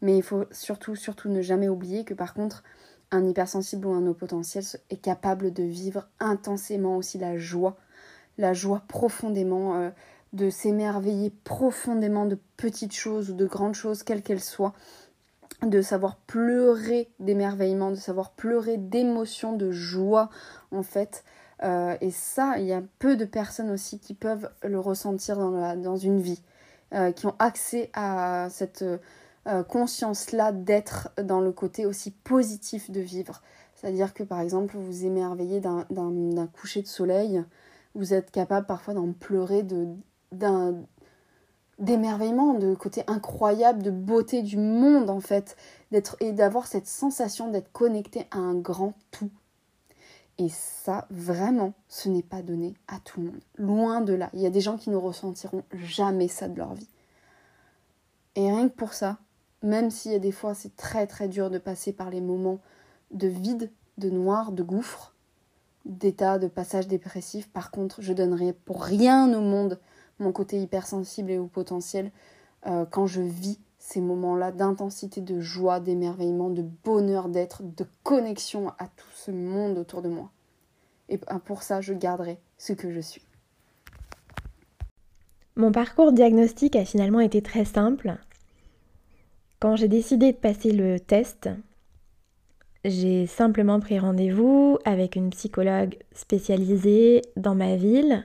[0.01, 2.64] Mais il faut surtout, surtout ne jamais oublier que par contre,
[3.12, 7.77] un hypersensible ou un haut potentiel est capable de vivre intensément aussi la joie,
[8.38, 9.90] la joie profondément, euh,
[10.33, 14.75] de s'émerveiller profondément de petites choses ou de grandes choses, quelles qu'elles soient,
[15.62, 20.31] de savoir pleurer d'émerveillement, de savoir pleurer d'émotion, de joie
[20.70, 21.25] en fait.
[21.62, 25.96] Euh, et ça, il y a peu de personnes aussi qui peuvent le ressentir dans,
[25.96, 26.42] une vie,
[26.94, 28.85] euh, qui ont accès à cette
[29.51, 33.43] euh, conscience-là d'être dans le côté aussi positif de vivre.
[33.75, 37.43] C'est-à-dire que par exemple, vous émerveillez d'un coucher de soleil,
[37.95, 39.65] vous êtes capable parfois d'en pleurer
[41.79, 45.57] d'émerveillement, de côté incroyable, de beauté du monde en fait,
[45.91, 49.31] d'être et d'avoir cette sensation d'être connecté à un grand tout.
[50.39, 53.41] Et ça, vraiment, ce n'est pas donné à tout le monde.
[53.57, 54.31] Loin de là.
[54.33, 56.89] Il y a des gens qui ne ressentiront jamais ça de leur vie.
[58.37, 59.19] Et rien que pour ça,
[59.62, 62.61] même a des fois c'est très très dur de passer par les moments
[63.11, 65.14] de vide, de noir, de gouffre,
[65.85, 69.79] d'état de passage dépressif, par contre, je donnerai pour rien au monde
[70.18, 72.11] mon côté hypersensible et au potentiel
[72.66, 78.68] euh, quand je vis ces moments-là d'intensité, de joie, d'émerveillement, de bonheur d'être, de connexion
[78.79, 80.31] à tout ce monde autour de moi.
[81.09, 83.25] Et pour ça, je garderai ce que je suis.
[85.57, 88.18] Mon parcours diagnostique a finalement été très simple.
[89.61, 91.49] Quand j'ai décidé de passer le test,
[92.85, 98.25] j'ai simplement pris rendez-vous avec une psychologue spécialisée dans ma ville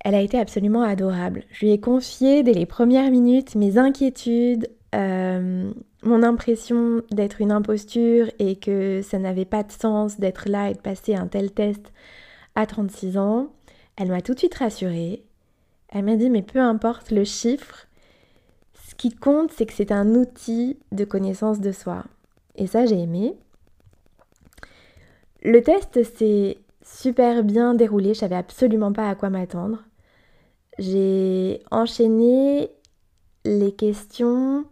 [0.00, 1.44] elle a été absolument adorable.
[1.50, 5.70] Je lui ai confié dès les premières minutes mes inquiétudes, euh,
[6.02, 10.74] mon impression d'être une imposture et que ça n'avait pas de sens d'être là et
[10.74, 11.92] de passer un tel test
[12.54, 13.48] à 36 ans.
[13.96, 15.24] Elle m'a tout de suite rassurée.
[15.88, 17.87] Elle m'a dit mais peu importe le chiffre,
[18.98, 22.04] qui compte c'est que c'est un outil de connaissance de soi.
[22.56, 23.34] Et ça j'ai aimé.
[25.42, 29.78] Le test s'est super bien déroulé, je savais absolument pas à quoi m'attendre
[30.78, 32.70] j'ai enchaîné
[33.44, 34.64] les questions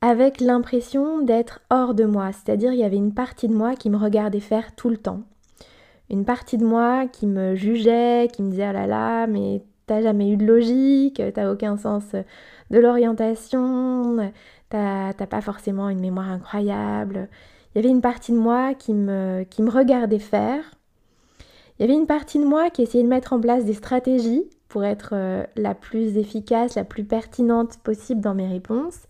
[0.00, 3.90] avec l'impression d'être hors de moi, c'est-à-dire il y avait une partie de moi qui
[3.90, 5.22] me regardait faire tout le temps.
[6.10, 10.00] Une partie de moi qui me jugeait, qui me disait oh là là, mais t'as
[10.00, 12.04] jamais eu de logique, t'as aucun sens
[12.70, 14.32] de l'orientation,
[14.68, 17.28] t'as pas forcément une mémoire incroyable.
[17.74, 20.64] Il y avait une partie de moi qui me, regardait faire.
[21.78, 24.44] Il y avait une partie de moi qui essayait de mettre en place des stratégies
[24.68, 29.06] pour être euh, la plus efficace, la plus pertinente possible dans mes réponses.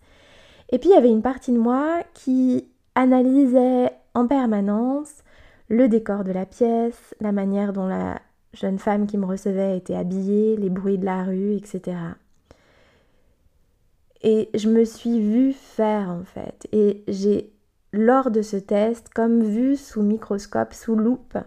[0.71, 5.23] Et puis il y avait une partie de moi qui analysait en permanence
[5.67, 8.21] le décor de la pièce, la manière dont la
[8.53, 11.97] jeune femme qui me recevait était habillée, les bruits de la rue, etc.
[14.21, 16.67] Et je me suis vue faire en fait.
[16.71, 17.51] Et j'ai,
[17.93, 21.37] lors de ce test, comme vu sous microscope, sous loupe,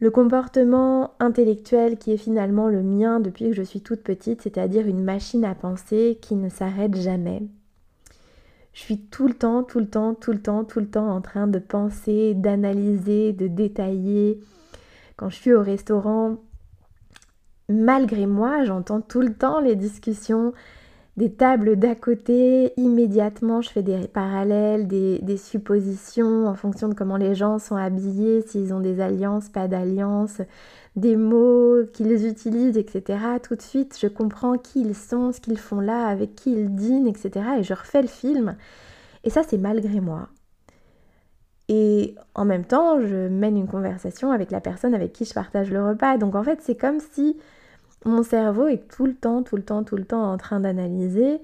[0.00, 4.86] le comportement intellectuel qui est finalement le mien depuis que je suis toute petite, c'est-à-dire
[4.86, 7.42] une machine à penser qui ne s'arrête jamais.
[8.72, 11.20] Je suis tout le temps, tout le temps, tout le temps, tout le temps en
[11.20, 14.40] train de penser, d'analyser, de détailler.
[15.16, 16.38] Quand je suis au restaurant,
[17.68, 20.52] malgré moi, j'entends tout le temps les discussions
[21.16, 27.16] des tables d'à côté, immédiatement je fais des parallèles, des, suppositions en fonction de comment
[27.16, 30.40] les gens sont habillés, s'ils ont des alliances, pas d'alliances,
[30.96, 33.18] des mots qu'ils utilisent, etc.
[33.42, 36.74] Tout de suite, je comprends qui ils sont, ce qu'ils font là, avec qui ils
[36.74, 37.30] dînent, etc.
[37.58, 38.56] Et je refais le film.
[39.24, 40.28] Et ça, c'est malgré moi.
[41.68, 45.70] Et en même temps, je mène une conversation avec la personne avec qui je partage
[45.70, 46.18] le repas.
[46.18, 47.36] Donc en fait, c'est comme si
[48.04, 51.40] mon cerveau est tout le temps, tout le temps, tout le temps en train d'analyser.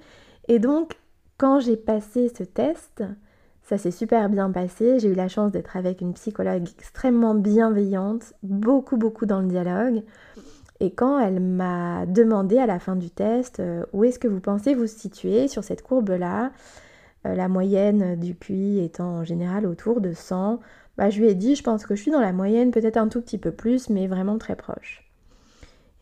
[0.49, 0.99] Et donc,
[1.39, 3.03] quand j'ai passé ce test,
[3.63, 4.99] ça s'est super bien passé.
[4.99, 10.03] J'ai eu la chance d'être avec une psychologue extrêmement bienveillante, beaucoup, beaucoup dans le dialogue.
[10.81, 14.41] Et quand elle m'a demandé à la fin du test euh, où est-ce que vous
[14.41, 16.53] pensez vous situer sur cette courbe-là,
[17.27, 20.59] euh, la moyenne du QI étant en général autour de 100,
[20.97, 23.09] bah, je lui ai dit je pense que je suis dans la moyenne, peut-être un
[23.09, 25.10] tout petit peu plus, mais vraiment très proche.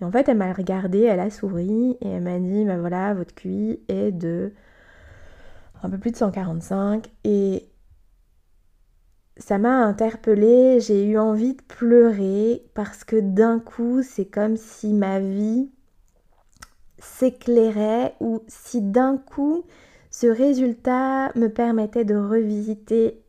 [0.00, 3.14] Et en fait, elle m'a regardé, elle a souri et elle m'a dit, bah voilà,
[3.14, 4.52] votre QI est de
[5.82, 7.68] un peu plus de 145 et
[9.36, 14.92] ça m'a interpellée, j'ai eu envie de pleurer parce que d'un coup, c'est comme si
[14.92, 15.70] ma vie
[16.98, 19.64] s'éclairait ou si d'un coup,
[20.10, 23.22] ce résultat me permettait de revisiter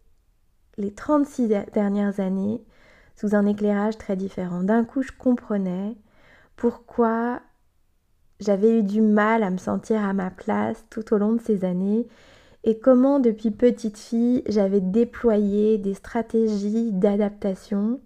[0.77, 2.63] les 36 dernières années
[3.15, 4.63] sous un éclairage très différent.
[4.63, 5.95] D'un coup, je comprenais
[6.59, 7.39] pourquoi
[8.41, 11.63] j'avais eu du mal à me sentir à ma place tout au long de ces
[11.63, 12.05] années
[12.65, 18.01] et comment depuis petite fille j'avais déployé des stratégies d'adaptation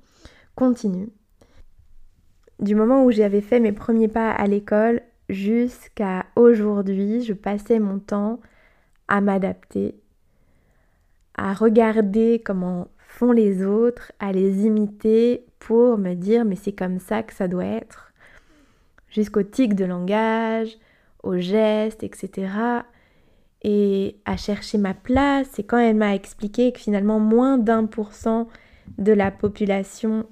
[0.53, 1.09] continue.
[2.59, 7.97] Du moment où j'avais fait mes premiers pas à l'école jusqu'à aujourd'hui, je passais mon
[7.97, 8.39] temps
[9.07, 9.95] à m'adapter,
[11.35, 16.99] à regarder comment font les autres, à les imiter pour me dire mais c'est comme
[16.99, 18.12] ça que ça doit être,
[19.13, 20.77] jusqu'au tic de langage,
[21.23, 22.83] aux gestes, etc
[23.63, 25.57] et à chercher ma place.
[25.57, 28.47] Et quand elle m'a expliqué que finalement moins d'un pour cent
[28.97, 30.27] de la population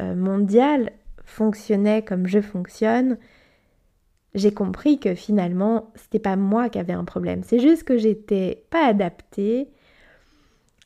[0.00, 0.92] euh, mondiale
[1.24, 3.18] fonctionnait comme je fonctionne,
[4.34, 7.42] j'ai compris que finalement c'était pas moi qui avais un problème.
[7.44, 9.68] C'est juste que j'étais pas adaptée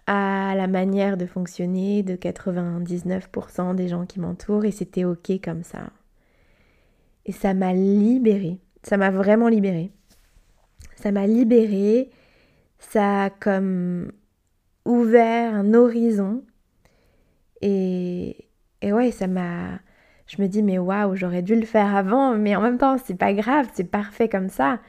[0.06, 5.64] à la manière de fonctionner de 99% des gens qui m'entourent et c'était ok comme
[5.64, 5.90] ça.
[7.26, 8.58] Et ça m'a libérée.
[8.82, 9.92] Ça m'a vraiment libérée
[10.96, 12.10] ça m'a libérée,
[12.78, 14.10] ça a comme
[14.84, 16.42] ouvert un horizon.
[17.60, 18.48] Et,
[18.82, 19.78] et ouais, ça m'a.
[20.26, 23.14] Je me dis, mais waouh, j'aurais dû le faire avant, mais en même temps, c'est
[23.14, 24.80] pas grave, c'est parfait comme ça.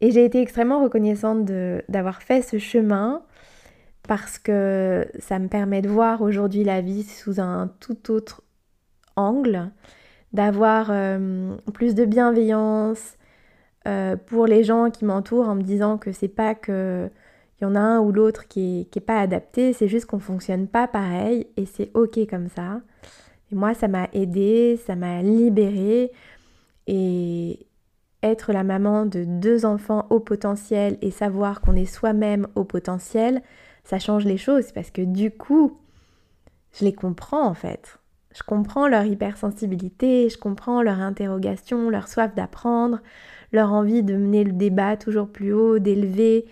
[0.00, 1.44] Et j'ai été extrêmement reconnaissante
[1.88, 3.22] d'avoir fait ce chemin
[4.08, 8.42] parce que ça me permet de voir aujourd'hui la vie sous un tout autre
[9.14, 9.70] angle,
[10.32, 13.16] d'avoir euh, plus de bienveillance,
[13.88, 17.10] euh, pour les gens qui m'entourent en me disant que c'est pas que
[17.60, 20.88] y en a un ou l'autre qui est, pas adapté, c'est juste qu'on fonctionne pas
[20.88, 22.80] pareil et c'est ok comme ça.
[23.50, 26.12] Et moi, ça m'a aidé, ça m'a libérée
[26.86, 27.66] et
[28.22, 33.42] être la maman de deux enfants au potentiel et savoir qu'on est soi-même au potentiel,
[33.84, 35.78] ça change les choses parce que du coup,
[36.72, 37.98] je les comprends en fait.
[38.34, 43.00] Je comprends leur hypersensibilité, je comprends leur interrogation, leur soif d'apprendre,
[43.52, 46.46] leur envie de mener le débat toujours plus haut, d'élever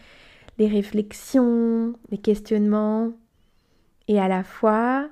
[0.58, 3.12] les réflexions, les questionnements.
[4.08, 5.08] Et à la fois,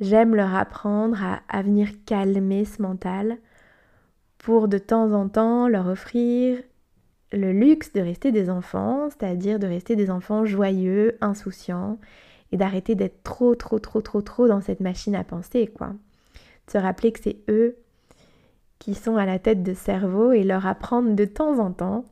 [0.00, 1.18] j'aime leur apprendre
[1.48, 3.38] à, venir calmer ce mental
[4.38, 6.58] pour de temps en temps leur offrir
[7.32, 11.98] le luxe de rester des enfants, c'est-à-dire de rester des enfants joyeux, insouciants,
[12.52, 15.88] et d'arrêter d'être trop, trop, trop, trop, trop dans cette machine à penser, quoi.
[15.88, 17.76] De se rappeler que c'est eux
[18.78, 22.04] qui sont à la tête de cerveau et leur apprendre de temps en temps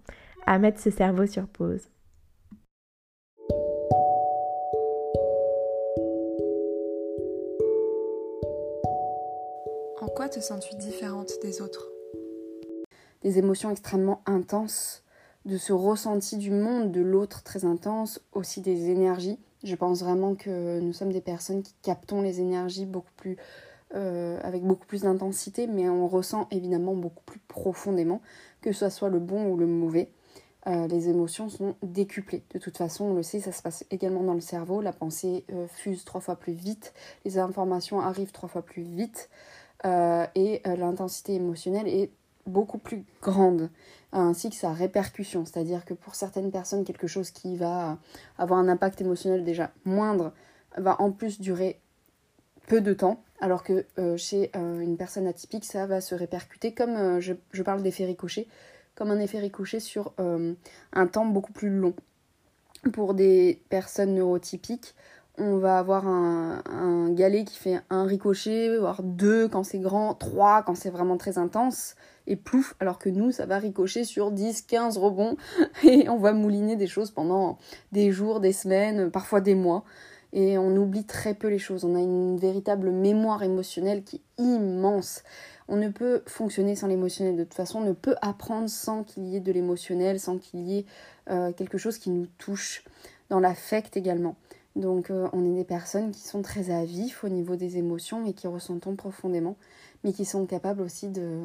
[0.46, 1.88] à mettre ce cerveau sur pause.
[10.00, 11.90] En quoi te sens-tu différente des autres?
[13.22, 15.02] Des émotions extrêmement intenses,
[15.44, 19.38] de ce ressenti du monde de l'autre très intense, aussi des énergies.
[19.64, 22.86] Je pense vraiment que nous sommes des personnes qui captons les énergies
[23.94, 28.20] euh, avec beaucoup plus d'intensité, mais on ressent évidemment beaucoup plus profondément,
[28.60, 30.10] que ce soit le bon ou le mauvais.
[30.66, 32.42] Euh, les émotions sont décuplées.
[32.52, 34.82] De toute façon, on le sait, ça se passe également dans le cerveau.
[34.82, 36.92] La pensée euh, fuse trois fois plus vite,
[37.24, 39.30] les informations arrivent trois fois plus vite,
[40.34, 42.10] et l'intensité émotionnelle est
[42.46, 43.70] beaucoup plus grande,
[44.20, 45.44] ainsi que sa répercussion.
[45.44, 47.98] C'est-à-dire que pour certaines personnes, quelque chose qui va
[48.38, 50.32] avoir un impact émotionnel déjà moindre
[50.76, 51.80] va en plus durer
[52.66, 56.72] peu de temps, alors que euh, chez euh, une personne atypique, ça va se répercuter
[56.72, 58.46] comme, euh, je, parle d'effet ricochet,
[58.94, 61.94] comme un effet ricochet sur un temps beaucoup plus long.
[62.92, 64.94] Pour des personnes neurotypiques,
[65.38, 70.62] on va avoir un, galet qui fait un ricochet, voire deux quand c'est grand, trois
[70.62, 74.62] quand c'est vraiment très intense, et plouf, alors que nous, ça va ricocher sur 10,
[74.62, 75.36] 15 rebonds,
[75.84, 77.58] et on va mouliner des choses pendant
[77.92, 79.84] des jours, des semaines, parfois des mois
[80.34, 81.84] et on oublie très peu les choses.
[81.84, 85.22] On a une véritable mémoire émotionnelle qui est immense.
[85.68, 87.36] On ne peut fonctionner sans l'émotionnel.
[87.36, 90.60] De toute façon, on ne peut apprendre sans qu'il y ait de l'émotionnel, sans qu'il
[90.68, 90.86] y ait
[91.30, 92.84] euh, quelque chose qui nous touche,
[93.30, 94.34] dans l'affect également.
[94.76, 98.26] Donc euh, on est des personnes qui sont très à vif au niveau des émotions
[98.26, 99.56] et qui ressentons profondément,
[100.02, 101.40] mais qui sont capables aussi de...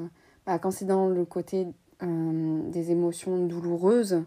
[0.46, 1.68] Bah, quand c'est dans le côté
[2.02, 4.24] euh, des émotions douloureuses,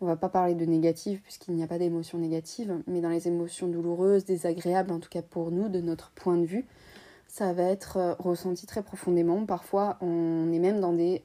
[0.00, 3.26] on va pas parler de négatives puisqu'il n'y a pas d'émotions négatives, mais dans les
[3.26, 6.64] émotions douloureuses, désagréables, en tout cas pour nous, de notre point de vue,
[7.26, 9.44] ça va être euh, ressenti très profondément.
[9.46, 11.22] Parfois, on est même dans des,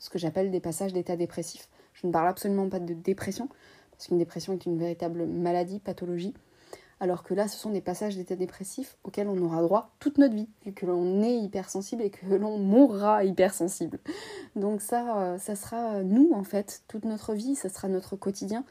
[0.00, 1.68] ce que j'appelle des passages d'état dépressif.
[1.94, 3.48] Je ne parle absolument pas de dépression,
[3.92, 6.34] parce qu'une dépression est une véritable maladie, pathologie.
[7.02, 10.36] Alors que là, ce sont des passages d'état dépressif auxquels on aura droit toute notre
[10.36, 13.98] vie, vu que l'on est hypersensible et que l'on mourra hypersensible.
[14.54, 18.64] Donc ça, euh, ça sera nous, en fait, toute notre vie, ça sera notre quotidien.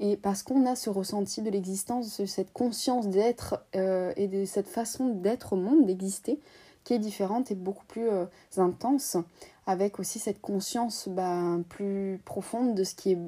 [0.00, 4.66] Et parce qu'on a ce ressenti de l'existence, cette conscience d'être euh, et de cette
[4.66, 6.40] façon d'être au monde, d'exister,
[6.82, 8.24] qui est différente et beaucoup plus euh,
[8.56, 9.16] intense,
[9.64, 13.18] avec aussi cette conscience bah, plus profonde de ce qui est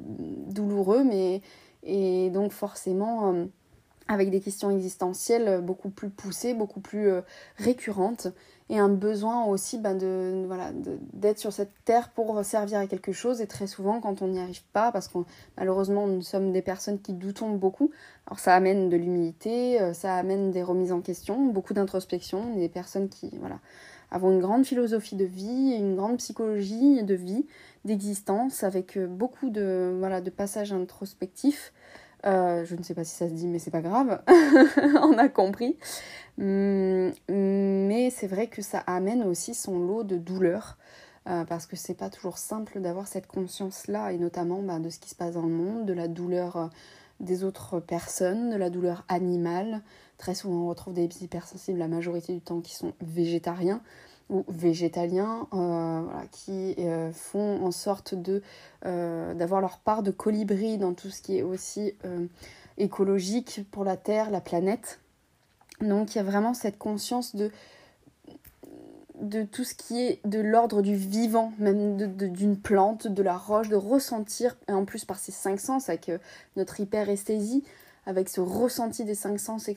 [0.53, 1.43] douloureux, mais
[1.85, 3.47] et donc forcément
[4.09, 7.11] avec des questions existentielles beaucoup plus poussées, beaucoup plus
[7.57, 8.29] récurrentes
[8.71, 10.73] et un besoin aussi ben, de voilà
[11.15, 14.41] d'être sur cette terre pour servir à quelque chose et très souvent quand on n'y
[14.41, 15.19] arrive pas parce que
[15.57, 17.91] malheureusement nous sommes des personnes qui doutons beaucoup
[18.27, 22.69] alors ça amène de l'humilité euh, ça amène des remises en question beaucoup d'introspection des
[22.69, 23.59] personnes qui voilà
[24.11, 27.47] avons une grande philosophie de vie une grande psychologie de vie
[27.87, 31.73] d'existence avec euh, beaucoup de voilà de passages introspectifs
[32.27, 34.23] euh, je ne sais pas si ça se dit, mais c'est pas grave,
[35.03, 35.77] on a compris.
[36.39, 40.79] Hum, mais c'est vrai que ça amène aussi son lot de douleurs,
[41.29, 44.99] euh, parce que c'est pas toujours simple d'avoir cette conscience-là, et notamment bah, de ce
[44.99, 46.67] qui se passe dans le monde, de la douleur euh,
[47.21, 49.83] des autres personnes, de la douleur animale.
[50.19, 53.81] Très souvent, on retrouve des hypersensibles la majorité du temps qui sont végétariens
[54.31, 56.03] ou végétaliens euh,
[56.33, 58.43] qui euh, font en sorte de
[58.85, 61.95] euh, d'avoir leur part de colibri dans tout ce qui est aussi
[62.77, 65.01] écologique pour la Terre, la planète.
[65.81, 67.51] Donc il y a vraiment cette conscience de
[69.45, 73.77] tout ce qui est de l'ordre du vivant, même d'une plante, de la roche, de
[73.77, 76.11] ressentir, en plus par ces cinq sens, avec
[76.57, 77.65] notre hyperesthésie,
[78.07, 79.71] avec ce ressenti des cinq sens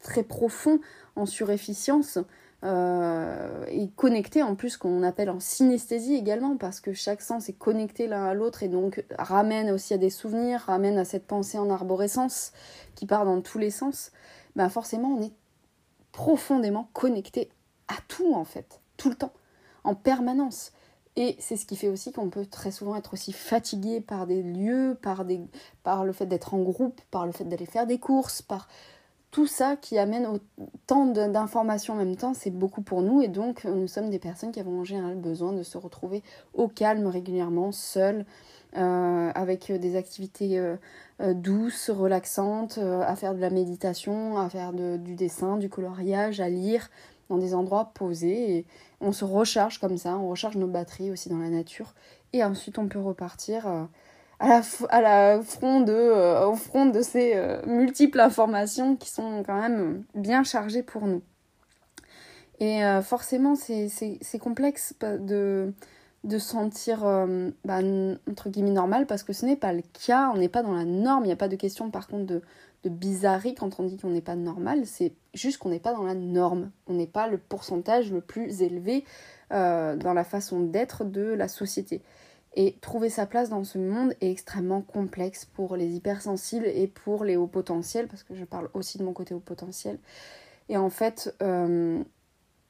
[0.00, 0.80] très profond
[1.16, 2.18] en surefficience,
[2.62, 7.54] euh, et connecté en plus qu'on appelle en synesthésie également parce que chaque sens est
[7.54, 11.58] connecté l'un à l'autre et donc ramène aussi à des souvenirs, ramène à cette pensée
[11.58, 12.52] en arborescence
[12.94, 14.12] qui part dans tous les sens,
[14.56, 15.32] ben forcément on est
[16.12, 17.50] profondément connecté
[17.88, 19.32] à tout en fait, tout le temps,
[19.84, 20.72] en permanence.
[21.16, 24.42] Et c'est ce qui fait aussi qu'on peut très souvent être aussi fatigué par des
[24.42, 25.40] lieux, par, des,
[25.82, 28.68] par le fait d'être en groupe, par le fait d'aller faire des courses, par
[29.30, 33.22] tout ça qui amène autant d'informations en même temps, c'est beaucoup pour nous.
[33.22, 36.22] Et donc nous sommes des personnes qui avons en général besoin de se retrouver
[36.54, 38.24] au calme régulièrement, seules,
[38.76, 40.76] euh, avec des activités euh,
[41.20, 46.48] euh, douces, relaxantes, à faire de la méditation, à faire du dessin, du coloriage, à
[46.48, 46.88] lire
[47.28, 48.66] dans des endroits posés.
[49.00, 51.94] On se recharge comme ça, on recharge nos batteries aussi dans la nature.
[52.32, 53.88] Et ensuite on peut repartir
[54.40, 59.60] à la, front de, euh, au front de ces euh, multiples informations qui sont quand
[59.60, 61.22] même bien chargées pour nous.
[62.58, 65.72] Et euh, forcément, c'est complexe de,
[66.24, 67.00] de sentir,
[67.64, 67.80] bah,
[68.28, 70.84] entre guillemets, normal, parce que ce n'est pas le cas, on n'est pas dans la
[70.84, 72.42] norme, il n'y a pas de question par contre de,
[72.84, 76.02] de bizarrerie quand on dit qu'on n'est pas normal, c'est juste qu'on n'est pas dans
[76.02, 79.04] la norme, on n'est pas le pourcentage le plus élevé
[79.50, 82.02] dans la façon d'être de la société.
[82.54, 87.24] Et trouver sa place dans ce monde est extrêmement complexe pour les hypersensibles et pour
[87.24, 89.98] les hauts potentiels, parce que je parle aussi de mon côté haut potentiel.
[90.68, 92.02] Et en fait, euh,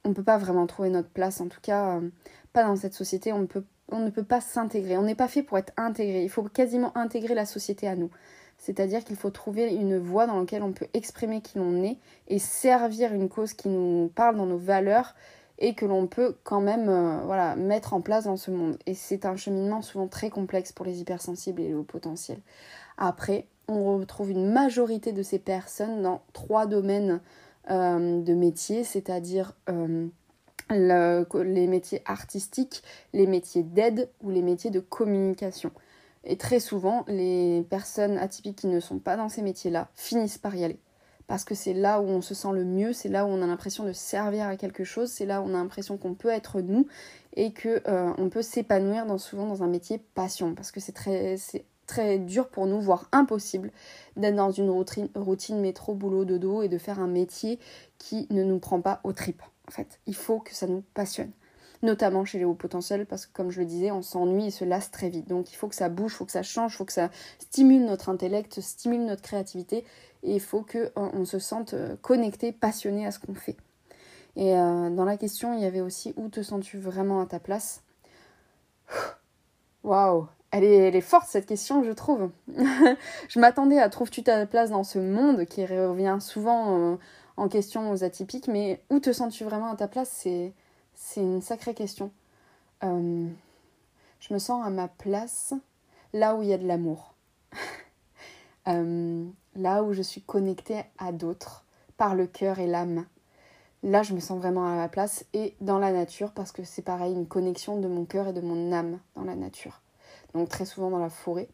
[0.03, 2.09] on ne peut pas vraiment trouver notre place, en tout cas euh,
[2.53, 5.43] pas dans cette société, on, peut, on ne peut pas s'intégrer, on n'est pas fait
[5.43, 8.11] pour être intégré, il faut quasiment intégrer la société à nous.
[8.57, 12.37] C'est-à-dire qu'il faut trouver une voie dans laquelle on peut exprimer qui l'on est et
[12.37, 15.15] servir une cause qui nous parle dans nos valeurs
[15.61, 18.77] et que l'on peut quand même euh, voilà, mettre en place dans ce monde.
[18.87, 22.41] Et c'est un cheminement souvent très complexe pour les hypersensibles et les hauts potentiels.
[22.97, 27.21] Après, on retrouve une majorité de ces personnes dans trois domaines
[27.69, 30.07] euh, de métiers, c'est-à-dire euh,
[30.71, 32.81] les métiers artistiques,
[33.13, 35.71] les métiers d'aide ou les métiers de communication.
[36.23, 40.55] Et très souvent, les personnes atypiques qui ne sont pas dans ces métiers-là finissent par
[40.55, 40.79] y aller
[41.27, 43.47] parce que c'est là où on se sent le mieux, c'est là où on a
[43.47, 46.61] l'impression de servir à quelque chose, c'est là où on a l'impression qu'on peut être
[46.61, 46.87] nous
[47.35, 50.93] et que euh, on peut s'épanouir dans, souvent dans un métier passion parce que c'est
[51.85, 53.71] très dur pour nous, voire impossible,
[54.15, 57.59] d'être dans une routine, routine métro, boulot, dodo et de faire un métier
[57.97, 59.43] qui ne nous prend pas aux tripes.
[59.67, 61.31] En fait, il faut que ça nous passionne
[61.83, 64.65] notamment chez les hauts potentiels, parce que comme je le disais, on s'ennuie et se
[64.65, 65.27] lasse très vite.
[65.27, 67.09] Donc il faut que ça bouge, il faut que ça change, il faut que ça
[67.39, 69.83] stimule notre intellect, stimule notre créativité,
[70.23, 73.57] il faut qu'on se sente euh, connecté, passionné à ce qu'on fait.
[74.35, 77.39] Et euh, dans la question, il y avait aussi où te sens-tu vraiment à ta
[77.39, 77.83] place?
[79.83, 82.29] Waouh elle est, forte cette question, je trouve.
[83.29, 86.95] je m'attendais à trouves-tu ta place dans ce monde qui revient souvent euh,
[87.37, 90.09] en question aux atypiques, mais où te sens-tu vraiment à ta place?
[90.93, 92.11] C'est une sacrée question.
[92.81, 95.53] je me sens à ma place
[96.11, 97.13] là où il y a de l'amour.
[98.67, 99.25] Euh,
[99.55, 101.65] là où je suis connectée à d'autres
[101.97, 103.05] par le cœur et l'âme.
[103.83, 106.81] Là, je me sens vraiment à ma place et dans la nature parce que c'est
[106.81, 109.81] pareil, une connexion de mon cœur et de mon âme dans la nature.
[110.33, 111.49] Donc très souvent dans la forêt,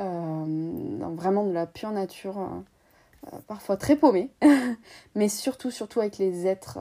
[0.00, 4.30] euh, vraiment de la pure nature, euh, parfois très paumée,
[5.14, 6.78] mais surtout, surtout avec les êtres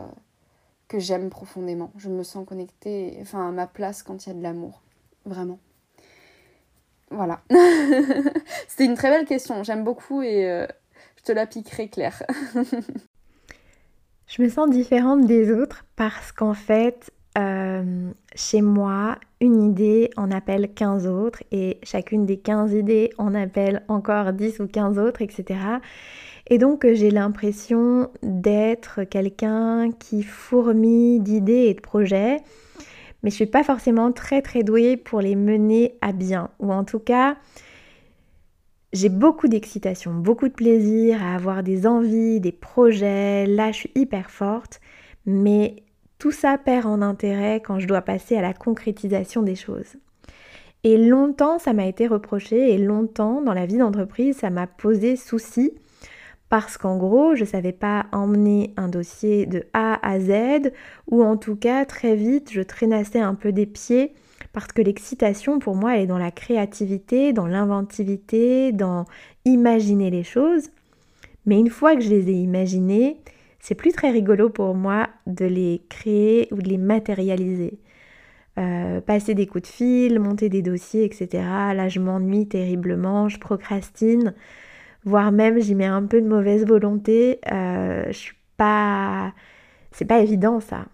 [0.88, 1.92] que j'aime profondément.
[1.98, 4.82] Je me sens connectée, enfin à ma place quand il y a de l'amour,
[5.26, 5.60] vraiment.
[7.12, 7.41] Voilà.
[8.68, 10.66] C'était une très belle question, j'aime beaucoup et euh,
[11.18, 12.24] je te la piquerai Claire.
[14.28, 20.32] je me sens différente des autres parce qu'en fait, euh, chez moi, une idée en
[20.32, 25.22] appelle 15 autres et chacune des 15 idées en appelle encore 10 ou 15 autres,
[25.22, 25.59] etc.
[26.47, 32.38] Et donc j'ai l'impression d'être quelqu'un qui fourmille d'idées et de projets
[33.24, 36.49] mais je suis pas forcément très très douée pour les mener à bien.
[36.59, 37.38] Ou en tout cas,
[38.93, 43.45] j'ai beaucoup d'excitation, beaucoup de plaisir à avoir des envies, des projets.
[43.45, 44.82] Là, je suis hyper forte,
[45.26, 45.84] mais
[46.19, 49.95] tout ça perd en intérêt quand je dois passer à la concrétisation des choses.
[50.84, 55.15] Et longtemps, ça m'a été reproché et longtemps, dans la vie d'entreprise, ça m'a posé
[55.15, 55.74] souci
[56.52, 60.74] parce qu'en gros, je ne savais pas emmener un dossier de A à Z,
[61.08, 64.12] ou en tout cas, très vite, je traînassais un peu des pieds,
[64.52, 69.06] parce que l'excitation, pour moi, est dans la créativité, dans l'inventivité, dans
[69.45, 70.72] imaginer les choses.
[71.45, 73.16] Mais une fois que je les ai imaginées,
[73.62, 77.80] c'est plus très rigolo pour moi de les créer ou de les matérialiser.
[78.58, 81.30] Euh, passer des coups de fil, monter des dossiers, etc.
[81.74, 84.34] Là, je m'ennuie terriblement, je procrastine
[85.06, 87.39] voire même j'y mets un peu de mauvaise volonté.
[87.52, 89.34] Euh, je suis pas.
[89.91, 90.86] C'est pas évident ça.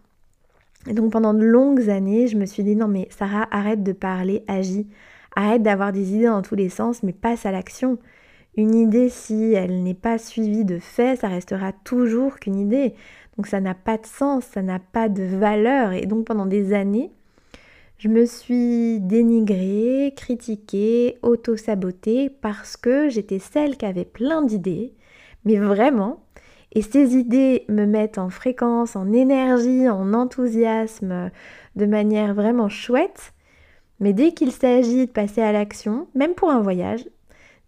[0.88, 3.94] Et donc pendant de longues années, je me suis dit non mais Sarah, arrête de
[3.94, 4.88] parler, agis.
[5.36, 8.00] Arrête d'avoir des idées dans tous les sens, mais passe à l'action.
[8.56, 12.96] Une idée, si elle n'est pas suivie de faits, ça restera toujours qu'une idée.
[13.38, 15.94] Donc ça n'a pas de sens, ça n'a pas de valeur.
[15.94, 17.12] Et donc pendant des années,
[17.98, 24.94] je me suis dénigrée, critiquée, auto-sabotée parce que j'étais celle qui avait plein d'idées,
[25.46, 26.24] mais vraiment.
[26.74, 31.32] Et ces idées me mettent en fréquence, en énergie, en enthousiasme,
[31.76, 33.34] de manière vraiment chouette.
[34.00, 37.04] Mais dès qu'il s'agit de passer à l'action, même pour un voyage,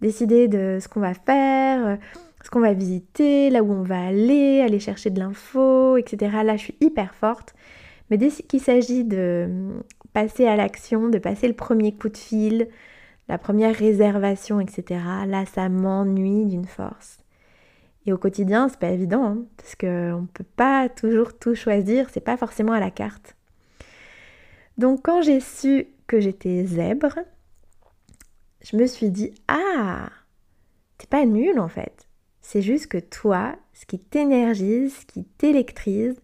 [0.02, 1.98] décider de ce qu'on va faire,
[2.44, 6.38] ce qu'on va visiter, là où on va aller, aller chercher de l'info, etc.
[6.44, 7.56] Là, je suis hyper forte.
[8.12, 9.50] Mais dès qu'il s'agit de
[10.20, 12.68] à l'action, de passer le premier coup de fil,
[13.28, 15.02] la première réservation, etc.
[15.28, 17.20] Là, ça m'ennuie d'une force.
[18.06, 22.10] Et au quotidien, c'est pas évident, hein, parce qu'on ne peut pas toujours tout choisir,
[22.12, 23.36] c'est pas forcément à la carte.
[24.78, 27.20] Donc quand j'ai su que j'étais zèbre,
[28.62, 30.10] je me suis dit Ah,
[30.98, 32.08] t'es pas nul en fait.
[32.42, 36.16] C'est juste que toi, ce qui t'énergise, ce qui t'électrise,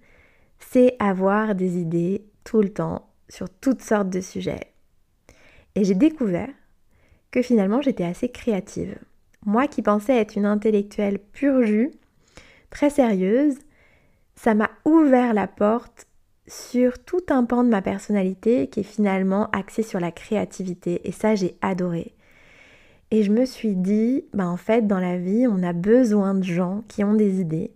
[0.59, 4.71] c'est avoir des idées tout le temps sur toutes sortes de sujets.
[5.76, 6.49] Et j'ai découvert
[7.32, 8.97] que finalement j'étais assez créative.
[9.45, 11.91] Moi qui pensais être une intellectuelle pure jus,
[12.69, 13.55] très sérieuse,
[14.36, 16.07] ça m'a ouvert la porte
[16.47, 21.11] sur tout un pan de ma personnalité qui est finalement axé sur la créativité et
[21.11, 22.13] ça j'ai adoré.
[23.11, 26.43] Et je me suis dit, bah en fait dans la vie on a besoin de
[26.43, 27.71] gens qui ont des idées,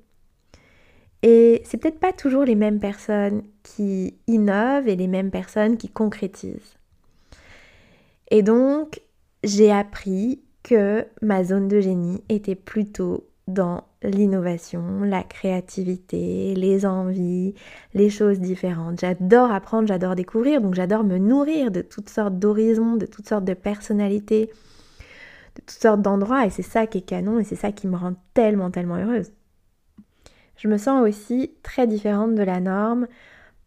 [1.22, 5.89] et c'est peut-être pas toujours les mêmes personnes qui innovent et les mêmes personnes qui
[5.89, 6.78] concrétisent.
[8.32, 9.01] Et donc,
[9.43, 17.55] j'ai appris que ma zone de génie était plutôt dans l'innovation, la créativité, les envies,
[17.93, 18.99] les choses différentes.
[18.99, 23.45] J'adore apprendre, j'adore découvrir, donc j'adore me nourrir de toutes sortes d'horizons, de toutes sortes
[23.45, 24.51] de personnalités,
[25.55, 27.97] de toutes sortes d'endroits, et c'est ça qui est canon, et c'est ça qui me
[27.97, 29.32] rend tellement, tellement heureuse.
[30.60, 33.07] Je me sens aussi très différente de la norme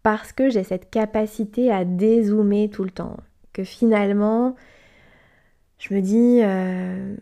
[0.03, 3.17] parce que j'ai cette capacité à dézoomer tout le temps.
[3.55, 4.57] Que finalement,
[5.79, 7.17] je me dis, euh,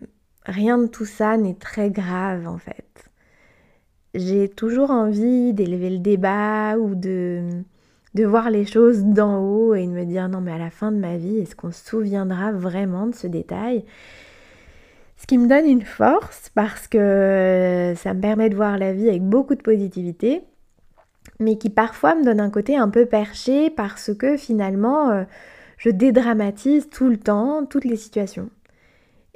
[0.45, 2.85] rien de tout ça n'est très grave en fait.
[4.15, 7.63] J'ai toujours envie d'élever le débat ou de,
[8.15, 10.91] de voir les choses d'en haut et de me dire non mais à la fin
[10.91, 13.85] de ma vie, est-ce qu'on se souviendra vraiment de ce détail?
[15.21, 19.09] Ce qui me donne une force parce que ça me permet de voir la vie
[19.09, 20.43] avec beaucoup de positivité,
[21.39, 25.25] mais qui parfois me donne un côté un peu perché parce que finalement euh,
[25.77, 28.49] je dédramatise tout le temps toutes les situations.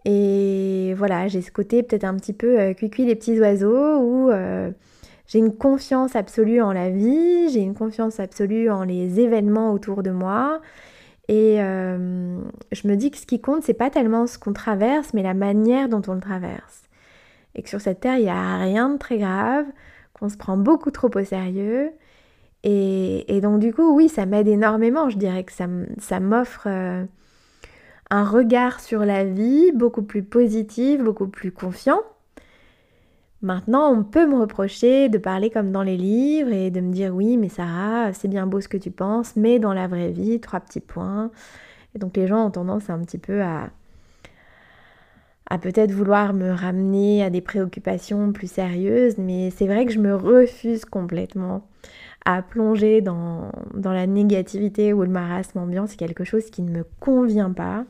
[0.06, 4.30] Et voilà, j'ai ce côté peut-être un petit peu euh, cuicui les petits oiseaux où
[4.30, 4.70] euh,
[5.26, 10.02] j'ai une confiance absolue en la vie, j'ai une confiance absolue en les événements autour
[10.02, 10.62] de moi
[11.28, 12.38] et euh,
[12.72, 15.34] je me dis que ce qui compte, c'est pas tellement ce qu'on traverse, mais la
[15.34, 16.82] manière dont on le traverse.
[17.54, 19.66] et que sur cette terre, il n'y a rien de très grave,
[20.12, 21.92] qu'on se prend beaucoup trop au sérieux.
[22.64, 25.10] Et, donc du coup, oui, ça m'aide énormément.
[25.10, 27.04] Je dirais que ça, m'offre euh,
[28.10, 32.00] un regard sur la vie beaucoup plus positif, beaucoup plus confiant.
[33.44, 37.14] Maintenant, on peut me reprocher de parler comme dans les livres et de me dire
[37.14, 40.40] oui, mais Sarah, c'est bien beau ce que tu penses, mais dans la vraie vie,
[40.40, 41.30] trois petits points.
[41.94, 43.68] Et donc les gens ont tendance un petit peu à,
[45.50, 50.00] à peut-être vouloir me ramener à des préoccupations plus sérieuses, mais c'est vrai que je
[50.00, 51.68] me refuse complètement
[52.24, 55.86] à plonger dans, dans la négativité ou le marasme ambiant.
[55.86, 57.84] C'est quelque chose qui ne me convient pas.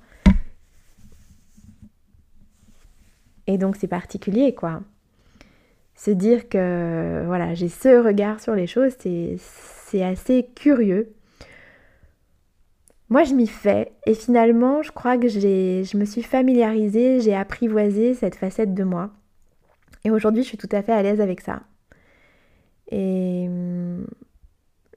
[3.47, 4.83] Et donc c'est particulier, quoi
[6.05, 11.15] se dire que voilà, j'ai ce regard sur les choses, c'est assez curieux.
[13.09, 18.13] Moi, je m'y fais et finalement, je crois que je me suis familiarisée, j'ai apprivoisé
[18.13, 19.13] cette facette de moi.
[20.05, 21.63] Et aujourd'hui, je suis tout à fait à l'aise avec ça.
[22.91, 23.49] Et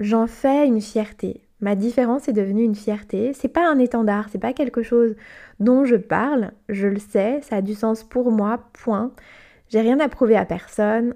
[0.01, 1.41] j'en fais une fierté.
[1.61, 3.31] Ma différence est devenue une fierté.
[3.33, 5.15] C'est pas un étendard, c'est pas quelque chose
[5.61, 6.51] dont je parle.
[6.67, 9.13] Je le sais, ça a du sens pour moi, point.
[9.70, 11.13] J'ai rien à prouver à personne.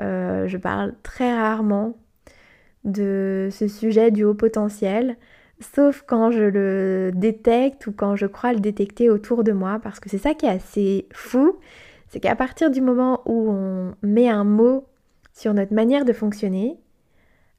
[0.00, 1.96] Euh, je parle très rarement
[2.84, 5.16] de ce sujet du haut potentiel,
[5.60, 10.00] sauf quand je le détecte ou quand je crois le détecter autour de moi, parce
[10.00, 11.58] que c'est ça qui est assez fou,
[12.08, 14.86] c'est qu'à partir du moment où on met un mot
[15.34, 16.78] sur notre manière de fonctionner,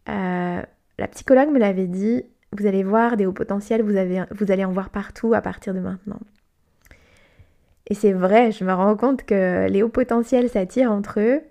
[0.08, 0.62] euh,
[0.98, 2.24] la psychologue me l'avait dit,
[2.58, 6.20] vous allez voir des hauts potentiels, vous, allez en voir partout à partir de maintenant.
[7.90, 11.42] Et c'est vrai, je me rends compte que les hauts potentiels s'attirent entre eux.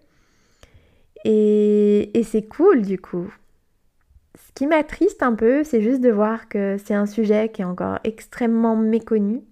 [1.25, 3.33] Et, c'est cool du coup.
[4.37, 7.65] Ce qui m'attriste un peu, c'est juste de voir que c'est un sujet qui est
[7.65, 9.43] encore extrêmement méconnu,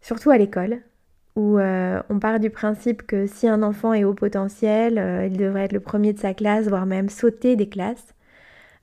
[0.00, 0.80] surtout à l'école,
[1.36, 5.36] où euh, on part du principe que si un enfant est haut potentiel, euh, il
[5.36, 8.14] devrait être le premier de sa classe, voire même sauter des classes,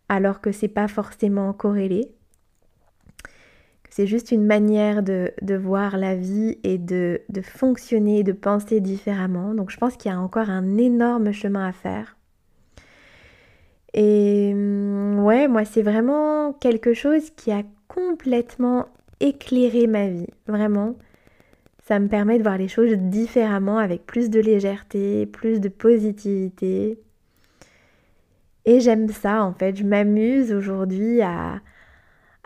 [0.10, 2.16] alors que c'est pas forcément corrélé.
[3.96, 9.54] C'est juste une manière de, voir la vie et de, de, fonctionner, de penser différemment.
[9.54, 12.18] Donc je pense qu'il y a encore un énorme chemin à faire.
[13.94, 18.88] Et hum, ouais, moi c'est vraiment quelque chose qui a complètement
[19.22, 20.28] éclairé ma vie.
[20.46, 20.98] Vraiment.
[21.88, 27.00] Ça me permet de voir les choses différemment, avec plus de légèreté, plus de positivité.
[28.66, 29.78] Et j'aime ça en fait.
[29.78, 31.62] Je m'amuse aujourd'hui à,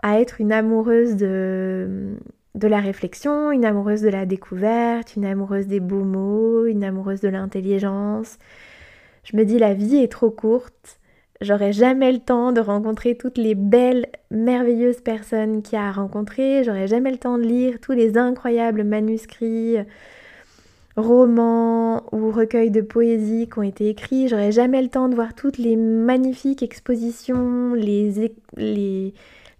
[0.02, 2.16] à être une amoureuse de,
[2.62, 7.30] la réflexion, une amoureuse de la découverte, une amoureuse des beaux mots, une amoureuse de
[7.30, 8.38] l'intelligence.
[9.24, 11.00] Je me dis la vie est trop courte,
[11.42, 15.92] j'aurai jamais le temps de rencontrer toutes les belles, merveilleuses personnes qu'il y a à
[15.92, 19.78] rencontrer, j'aurai jamais le temps de lire tous les incroyables manuscrits,
[20.96, 25.34] romans ou recueils de poésie qui ont été écrits, j'aurai jamais le temps de voir
[25.34, 29.14] toutes les magnifiques expositions, les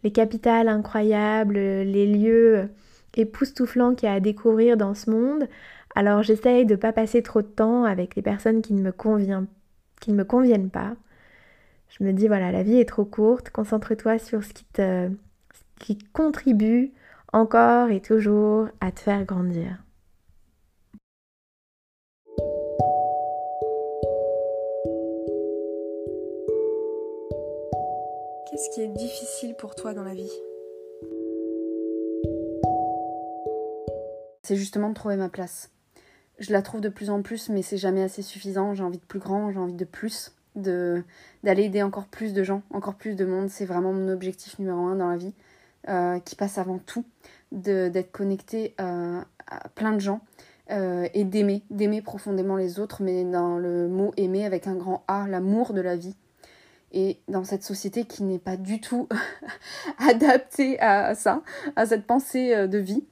[0.04, 2.70] les capitales incroyables, les lieux
[3.16, 5.48] époustouflants qu'il y a à découvrir dans ce monde.
[5.96, 8.92] Alors j'essaye de ne pas passer trop de temps avec les personnes qui ne me,
[8.92, 10.94] conviennent pas.
[11.90, 15.10] Je me dis voilà, la vie est trop courte, concentre-toi sur ce qui ce
[15.80, 16.92] qui contribue
[17.34, 19.78] encore et toujours à te faire grandir.
[28.50, 30.32] Qu'est-ce qui est difficile pour toi dans la vie?
[34.42, 35.70] C'est justement de trouver ma place.
[36.40, 38.74] Je la trouve de plus en plus, mais c'est jamais assez suffisant.
[38.74, 40.96] J'ai envie de plus grand, j'ai envie de plus, d'aller
[41.44, 43.50] aider encore plus de gens, encore plus de monde.
[43.50, 45.34] C'est vraiment mon objectif numéro un dans la vie,
[45.88, 47.06] euh, qui passe avant tout,
[47.52, 50.22] d'être connecté euh, à plein de gens.
[50.72, 55.04] Euh, et d'aimer, d'aimer profondément les autres, mais dans le mot aimer avec un grand
[55.08, 56.16] A, l'amour de la vie,
[56.92, 59.08] et dans cette société qui n'est pas du tout
[60.00, 61.44] adaptée à ça,
[61.76, 63.04] à cette pensée euh, de vie,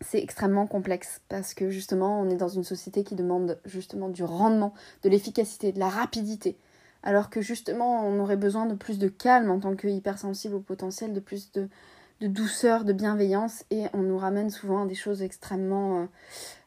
[0.00, 4.24] c'est extrêmement complexe parce que justement on est dans une société qui demande justement du
[4.24, 6.56] rendement, de l'efficacité, de la rapidité.
[7.02, 10.60] Alors que justement on aurait besoin de plus de calme en tant que hypersensible au
[10.60, 11.68] potentiel, de plus de,
[12.20, 16.02] douceur, de bienveillance et on nous ramène souvent à des choses extrêmement...
[16.02, 16.06] Euh,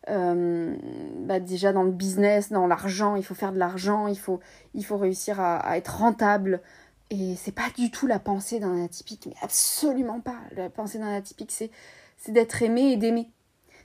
[0.10, 0.76] euh,
[1.20, 4.40] bah déjà dans le business, dans l'argent, il faut faire de l'argent, il faut,
[4.74, 6.62] il faut réussir à, être rentable.
[7.10, 10.38] Et c'est pas du tout la pensée d'un atypique, mais absolument pas.
[10.56, 11.70] La pensée d'un atypique, c'est,
[12.18, 13.30] c'est d'être aimé et d'aimer.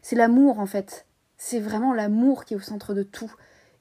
[0.03, 1.07] C'est l'amour en fait.
[1.37, 3.33] C'est vraiment l'amour qui est au centre de tout.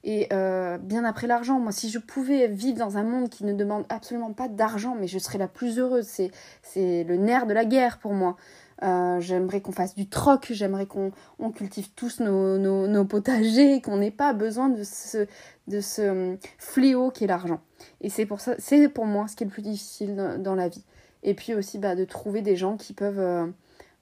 [0.04, 3.52] Et euh, bien après l'argent, moi, si je pouvais vivre dans un monde qui ne
[3.52, 6.06] demande absolument pas d'argent, mais je serais la plus heureuse.
[6.06, 6.30] C'est,
[6.62, 8.36] c'est le nerf de la guerre pour moi.
[8.82, 11.10] Euh, j'aimerais qu'on fasse du troc, j'aimerais qu'on
[11.40, 15.26] on cultive tous nos, nos, potagers, qu'on n'ait pas besoin de ce,
[15.66, 17.60] de ce euh, fléau qui est l'argent.
[18.00, 20.68] Et c'est pour ça, c'est pour moi ce qui est le plus difficile dans, la
[20.68, 20.84] vie.
[21.24, 23.46] Et puis aussi bah, de trouver des gens qui peuvent euh,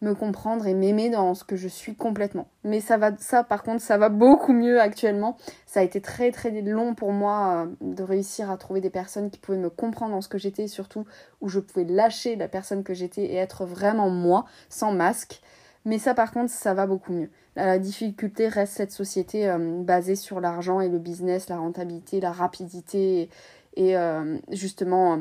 [0.03, 2.49] me comprendre et m'aimer dans ce que je suis complètement.
[2.65, 5.37] Mais ça va, ça par contre, ça va beaucoup mieux actuellement.
[5.65, 9.31] Ça a été très très long pour moi euh, de réussir à trouver des personnes
[9.31, 11.07] qui pouvaient me comprendre dans ce que j'étais, surtout
[11.41, 15.41] où je pouvais lâcher la personne que j'étais et être vraiment moi, sans masque.
[15.87, 17.31] Mais ça par contre, ça va beaucoup mieux.
[17.55, 22.33] La difficulté reste cette société euh, basée sur l'argent et le business, la rentabilité, la
[22.33, 23.31] rapidité
[23.77, 25.21] et, euh, justement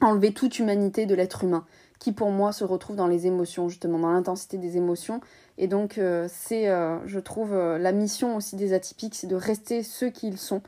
[0.00, 1.66] enlever toute humanité de l'être humain
[1.98, 5.20] qui pour moi se retrouve dans les émotions, justement, dans l'intensité des émotions.
[5.58, 9.36] Et donc, euh, c'est, euh, je trouve, euh, la mission aussi des atypiques, c'est de
[9.36, 10.62] rester ceux qu'ils sont,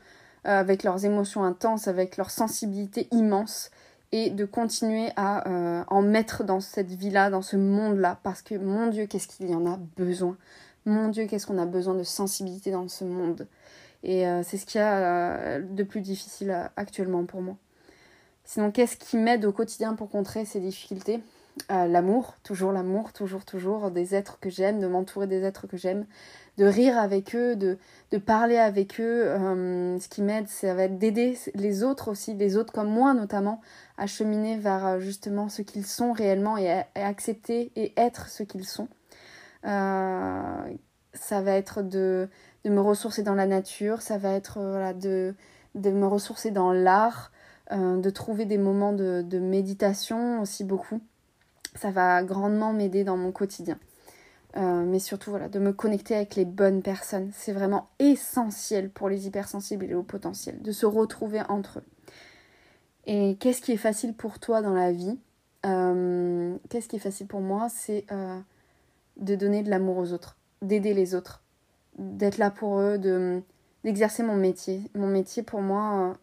[0.45, 3.71] avec leurs émotions intenses, avec leur sensibilité immense,
[4.11, 8.87] et de continuer à en mettre dans cette vie-là, dans ce monde-là, parce que, mon
[8.87, 10.37] Dieu, qu'est-ce qu'il y en a besoin?
[10.85, 13.47] Mon Dieu, qu'est-ce qu'on a besoin de sensibilité dans ce monde?
[14.01, 17.57] Et c'est ce qu'il y a de plus difficile actuellement pour moi.
[18.51, 21.21] Sinon, qu'est-ce qui m'aide au quotidien pour contrer ces difficultés?
[21.71, 25.77] Euh, L'amour, toujours l'amour, toujours, toujours, des êtres que j'aime, de m'entourer des êtres que
[25.77, 26.07] j'aime,
[26.57, 27.77] de rire avec eux, de,
[28.17, 29.27] parler avec eux.
[29.27, 33.13] Euh, ce qui m'aide, ça va être d'aider les autres aussi, les autres comme moi
[33.13, 33.61] notamment,
[33.99, 38.65] à cheminer vers euh, justement ce qu'ils sont réellement et, accepter et être ce qu'ils
[38.65, 38.87] sont.
[39.61, 42.27] ça va être de,
[42.65, 44.57] me ressourcer dans la nature, ça va être
[44.95, 45.35] de,
[45.75, 47.31] me ressourcer dans l'art,
[47.71, 51.01] de trouver des moments de, méditation aussi beaucoup.
[51.75, 53.77] Ça va grandement m'aider dans mon quotidien.
[54.57, 57.29] Euh, mais surtout voilà, de me connecter avec les bonnes personnes.
[57.33, 61.85] C'est vraiment essentiel pour les hypersensibles et les hauts potentiels, de se retrouver entre eux.
[63.05, 65.19] Et qu'est-ce qui est facile pour toi dans la vie?
[65.65, 67.67] Euh, Qu'est-ce qui est facile pour moi?
[67.69, 68.05] C'est
[69.17, 71.43] de donner de l'amour aux autres, d'aider les autres,
[71.97, 73.41] d'être là pour eux, de
[73.83, 74.81] d'exercer mon métier.
[74.93, 76.17] Mon métier pour moi,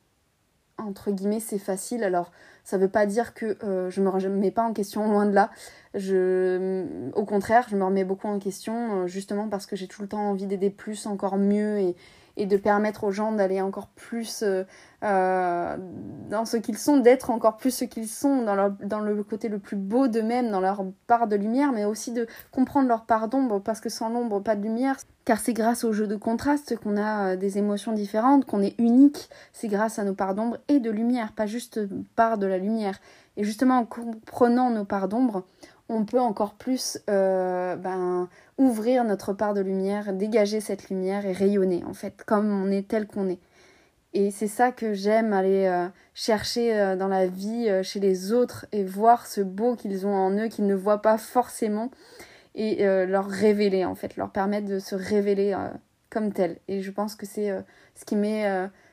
[0.79, 2.05] entre guillemets, c'est facile.
[2.05, 2.31] Alors,
[2.65, 5.51] ça veut pas dire que euh, je me remets pas en question, loin de là.
[5.95, 10.03] Je, au contraire, je me remets beaucoup en question, euh, justement parce que j'ai tout
[10.03, 11.97] le temps envie d'aider plus, encore mieux, et,
[12.37, 14.65] et de permettre aux gens d'aller encore plus euh,
[15.03, 15.77] euh,
[16.29, 19.59] dans ce qu'ils sont, d'être encore plus ce qu'ils sont, dans, dans le côté le
[19.59, 23.61] plus beau d'eux-mêmes, dans leur part de lumière, mais aussi de comprendre leur part d'ombre,
[23.61, 24.97] parce que sans l'ombre, pas de lumière.
[25.25, 28.79] Car c'est grâce au jeu de contraste qu'on a euh, des émotions différentes, qu'on est
[28.79, 29.31] unique.
[29.53, 31.81] C'est grâce à nos parts d'ombre et de lumière, pas juste
[32.15, 32.99] part de la lumière.
[33.37, 35.45] Et justement, en comprenant nos parts d'ombre,
[35.89, 38.29] on peut encore plus ben,
[38.59, 42.89] ouvrir notre part de lumière, dégager cette lumière et rayonner, en fait, comme on est
[42.89, 43.39] tel qu'on est.
[44.15, 48.67] Et c'est ça que j'aime aller euh, chercher euh, dans la vie chez les autres
[48.73, 51.91] et voir ce beau qu'ils ont en eux qu'ils ne voient pas forcément
[52.55, 55.55] et leur révéler en fait, leur permettre de se révéler
[56.09, 56.57] comme tel.
[56.69, 57.53] Et je pense que c'est
[57.95, 58.49] ce qui m'est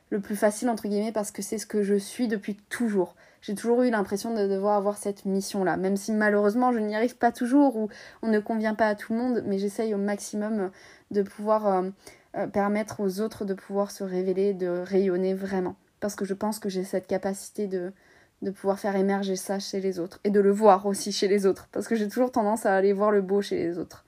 [0.10, 3.56] le plus facile entre guillemets parce que c'est ce que je suis depuis toujours j'ai
[3.56, 7.34] toujours eu l'impression de devoir avoir cette mission-là, même si malheureusement je n'y arrive pas
[7.34, 7.90] toujours ou
[8.22, 10.72] on ne convient pas à tout le monde, mais j'essaye au maximum
[11.12, 11.90] de pouvoir euh,
[12.38, 15.76] euh, permettre aux autres de pouvoir se révéler, de rayonner vraiment.
[16.00, 17.92] Parce que je pense que j'ai cette capacité de,
[18.42, 21.46] de pouvoir faire émerger ça chez les autres et de le voir aussi chez les
[21.46, 24.06] autres, parce que j'ai toujours tendance à aller voir le beau chez les autres.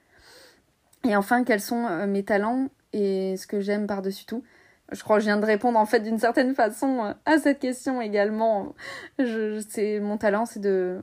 [1.03, 4.43] Et enfin, quels sont euh, mes talents et ce que j'aime par-dessus tout?
[4.91, 7.59] Je crois que je viens de répondre en fait d'une certaine façon euh, à cette
[7.59, 8.75] question également.
[9.17, 11.01] C'est mon talent, c'est de,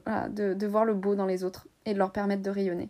[0.66, 2.89] voir le beau dans les autres et de leur permettre de rayonner.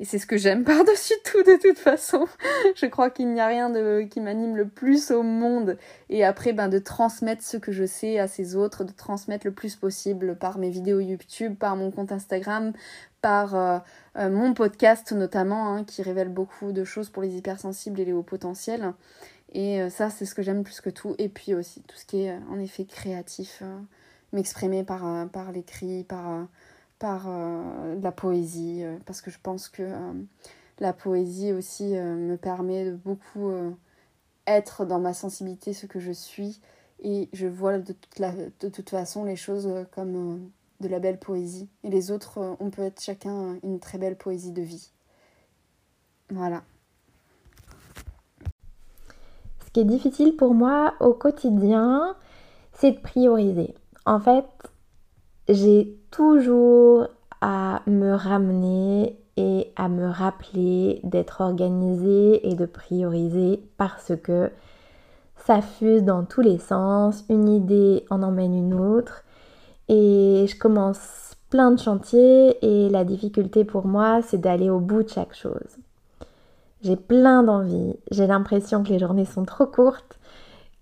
[0.00, 2.26] Et c'est ce que j'aime par-dessus tout de toute façon.
[2.74, 5.78] je crois qu'il n'y a rien de, qui m'anime le plus au monde.
[6.08, 9.52] Et après, ben, de transmettre ce que je sais à ces autres, de transmettre le
[9.52, 12.72] plus possible par mes vidéos YouTube, par mon compte Instagram,
[13.20, 13.78] par euh,
[14.18, 18.12] euh, mon podcast notamment, hein, qui révèle beaucoup de choses pour les hypersensibles et les
[18.12, 18.92] hauts potentiels.
[19.52, 21.14] Et euh, ça, c'est ce que j'aime plus que tout.
[21.18, 23.62] Et puis aussi tout ce qui est en effet créatif,
[24.32, 26.46] m'exprimer par, par l'écrit, par,
[26.98, 27.28] par
[28.00, 29.86] la poésie, parce que je pense que
[30.80, 33.52] la poésie aussi me permet de beaucoup
[34.46, 36.60] être dans ma sensibilité ce que je suis.
[37.00, 40.50] Et je vois de toute, la, de toute façon les choses comme
[40.82, 41.70] de la belle poésie.
[41.84, 44.90] Et les autres, euh, on peut être chacun une très belle poésie de vie.
[46.28, 46.62] Voilà.
[49.60, 52.14] Ce qui est difficile pour moi au quotidien,
[52.72, 53.74] c'est de prioriser.
[54.06, 54.44] En fait,
[55.48, 57.06] j'ai toujours
[57.40, 64.50] à me ramener et à me rappeler d'être organisée et de prioriser parce que
[65.36, 69.24] ça fuse dans tous les sens, une idée en emmène une autre
[69.88, 75.02] et je commence plein de chantiers et la difficulté pour moi, c'est d'aller au bout
[75.02, 75.78] de chaque chose.
[76.82, 80.18] J'ai plein d'envie, j'ai l'impression que les journées sont trop courtes,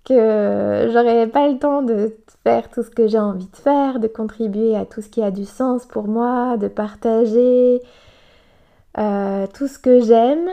[0.04, 4.08] que j'aurai pas le temps de faire tout ce que j'ai envie de faire, de
[4.08, 7.82] contribuer à tout ce qui a du sens pour moi, de partager
[8.98, 10.48] euh, tout ce que j'aime.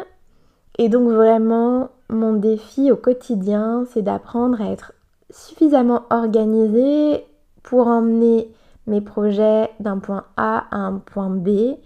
[0.78, 4.92] Et donc vraiment, mon défi au quotidien, c'est d'apprendre à être
[5.30, 7.26] suffisamment organisée
[7.64, 8.52] pour emmener
[8.86, 11.78] mes projets d'un point A à un point B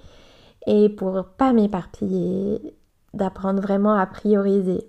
[0.67, 2.75] et pour pas m'éparpiller,
[3.13, 4.87] d'apprendre vraiment à prioriser.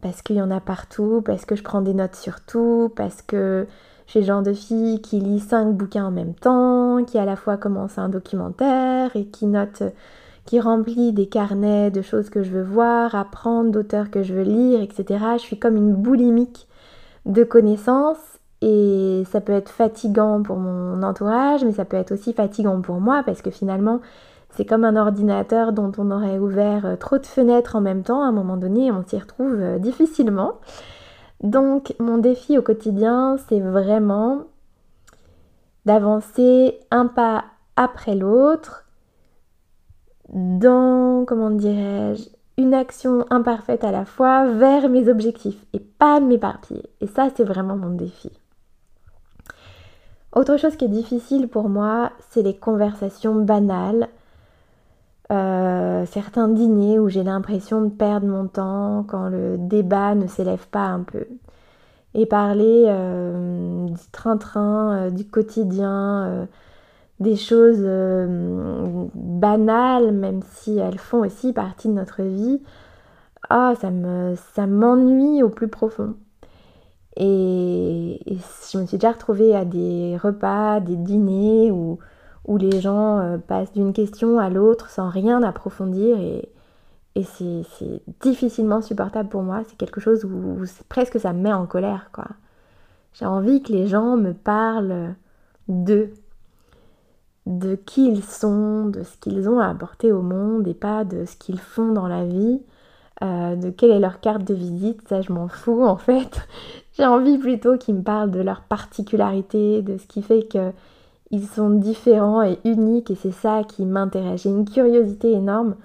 [0.00, 3.22] Parce qu'il y en a partout, parce que je prends des notes sur tout, parce
[3.22, 3.66] que
[4.08, 7.36] suis le genre de fille qui lit cinq bouquins en même temps, qui à la
[7.36, 9.82] fois commence un documentaire et qui note,
[10.46, 14.42] qui remplit des carnets de choses que je veux voir, apprendre, d'auteurs que je veux
[14.42, 15.18] lire, etc.
[15.34, 16.66] Je suis comme une boulimique
[17.26, 22.32] de connaissances et ça peut être fatigant pour mon entourage, mais ça peut être aussi
[22.32, 24.00] fatigant pour moi parce que finalement,
[24.50, 28.22] c'est comme un ordinateur dont on aurait ouvert euh, trop de fenêtres en même temps.
[28.22, 30.54] À un moment donné, on s'y retrouve euh, difficilement.
[31.42, 34.44] Donc, mon défi au quotidien, c'est vraiment
[35.86, 37.44] d'avancer un pas
[37.76, 38.84] après l'autre
[40.28, 42.28] dans, comment dirais-je,
[42.58, 46.90] une action imparfaite à la fois vers mes objectifs et pas m'éparpiller.
[47.00, 48.32] Et ça, c'est vraiment mon défi.
[50.34, 54.08] Autre chose qui est difficile pour moi, c'est les conversations banales.
[55.30, 60.66] Euh, certains dîners où j'ai l'impression de perdre mon temps quand le débat ne s'élève
[60.68, 61.26] pas un peu.
[62.14, 66.48] Et parler euh, du train-train, euh, du quotidien,
[67.20, 67.84] des choses
[69.14, 72.62] banales, même si elles font aussi partie de notre vie,
[73.50, 76.14] ah, ça me, ça m'ennuie au plus profond.
[77.16, 78.20] Et,
[78.72, 81.98] je me suis déjà retrouvée à des repas, des dîners où,
[82.48, 86.50] où les gens euh, passent d'une question à l'autre sans rien approfondir et,
[87.24, 87.64] c'est,
[88.20, 89.62] difficilement supportable pour moi.
[89.68, 92.26] C'est quelque chose où, presque ça me met en colère, quoi.
[93.12, 95.14] J'ai envie que les gens me parlent
[95.66, 96.12] d'eux,
[97.46, 101.24] de qui ils sont, de ce qu'ils ont à apporter au monde et pas de
[101.24, 102.60] ce qu'ils font dans la vie,
[103.24, 106.46] euh, de quelle est leur carte de visite, ça je m'en fous en fait.
[106.92, 110.44] J'ai envie plutôt qu'ils me parlent de leur particularité, de ce qui fait
[111.28, 114.42] qu'ils sont différents et uniques et c'est ça qui m'intéresse.
[114.42, 115.76] J'ai une curiosité énorme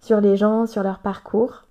[0.00, 1.64] sur les gens, sur leur parcours.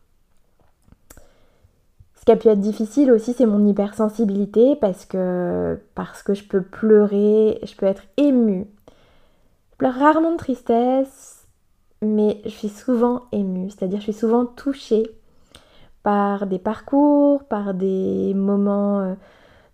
[2.16, 6.44] Ce qui a pu être difficile aussi, c'est mon hypersensibilité parce que, parce que je
[6.44, 8.68] peux pleurer, je peux être émue.
[9.72, 11.48] Je pleure rarement de tristesse,
[12.04, 15.04] mais je suis souvent émue, c'est-à-dire je suis souvent touchée
[16.04, 19.14] par des parcours, par des moments euh,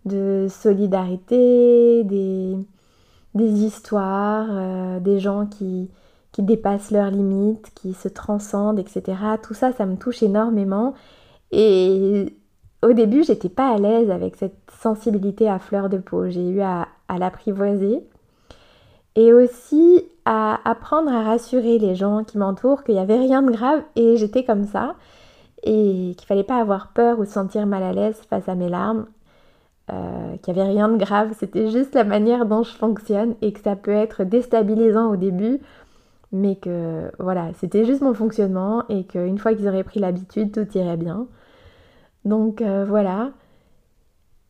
[0.06, 2.58] de solidarité, des,
[3.46, 5.90] histoires, euh, des gens qui,
[6.32, 9.18] qui dépassent leurs limites, qui se transcendent, etc.
[9.42, 10.94] Tout ça, ça me touche énormément.
[11.52, 12.38] Et
[12.84, 16.30] au début, j'étais pas à l'aise avec cette sensibilité à fleur de peau.
[16.30, 18.08] J'ai eu à, à l'apprivoiser.
[19.16, 23.50] Et aussi à apprendre à rassurer les gens qui m'entourent qu'il n'y avait rien de
[23.50, 24.96] grave et j'étais comme ça
[25.64, 28.70] et qu'il fallait pas avoir peur ou se sentir mal à l'aise face à mes
[28.70, 29.08] larmes,
[29.92, 33.54] euh, qu'il n'y avait rien de grave, c'était juste la manière dont je fonctionne et
[33.54, 35.60] que ça peut être déstabilisant au début,
[36.34, 40.78] mais que voilà, c'était juste mon fonctionnement et qu'une fois qu'ils auraient pris l'habitude, tout
[40.78, 41.28] irait bien.
[42.26, 43.32] Donc euh, voilà.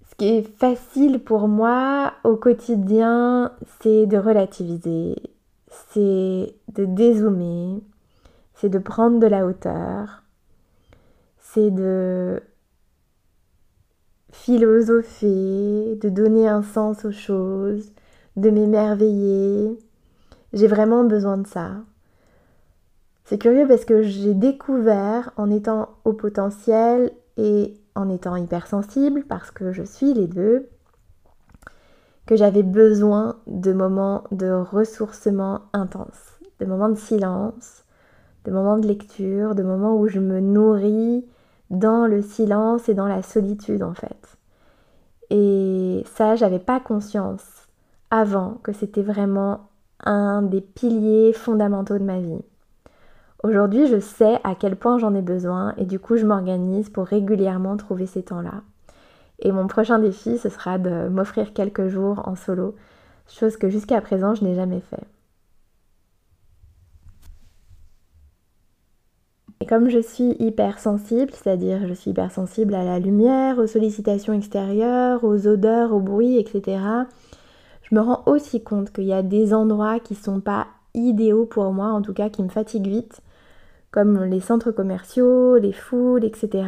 [0.10, 5.16] Ce qui est facile pour moi au quotidien, c'est de relativiser,
[5.70, 7.82] c'est de dézoomer,
[8.56, 10.24] c'est de prendre de la hauteur,
[11.40, 12.42] c'est de
[14.44, 17.92] philosopher, de donner un sens aux choses,
[18.36, 19.78] de m'émerveiller.
[20.54, 21.72] J'ai vraiment besoin de ça.
[23.26, 29.52] C'est curieux parce que j'ai découvert en étant au potentiel et en étant hypersensible, parce
[29.52, 30.70] que je suis les deux,
[32.26, 37.84] que j'avais besoin de moments de ressourcement intense, de moments de silence,
[38.46, 41.26] de moments de lecture, de moments où je me nourris
[41.70, 44.38] dans le silence et dans la solitude en fait.
[45.30, 47.68] Et ça, j'avais pas conscience
[48.10, 49.70] avant que c'était vraiment
[50.04, 52.42] un des piliers fondamentaux de ma vie.
[53.44, 57.06] Aujourd'hui, je sais à quel point j'en ai besoin et du coup, je m'organise pour
[57.06, 58.62] régulièrement trouver ces temps-là.
[59.40, 62.76] Et mon prochain défi, ce sera de m'offrir quelques jours en solo,
[63.28, 65.04] chose que jusqu'à présent, je n'ai jamais fait.
[69.60, 75.24] Et comme je suis hypersensible, c'est-à-dire je suis hypersensible à la lumière, aux sollicitations extérieures,
[75.24, 76.80] aux odeurs, aux bruits, etc.,
[77.90, 81.72] je me rends aussi compte qu'il y a des endroits qui sont pas idéaux pour
[81.72, 83.22] moi, en tout cas qui me fatiguent vite,
[83.92, 86.68] comme les centres commerciaux, les foules, etc.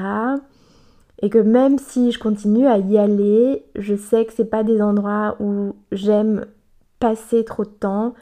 [1.22, 4.82] Et que même si je continue à y aller, je sais que c'est pas des
[4.82, 6.46] endroits où j'aime
[7.00, 8.14] passer trop de temps,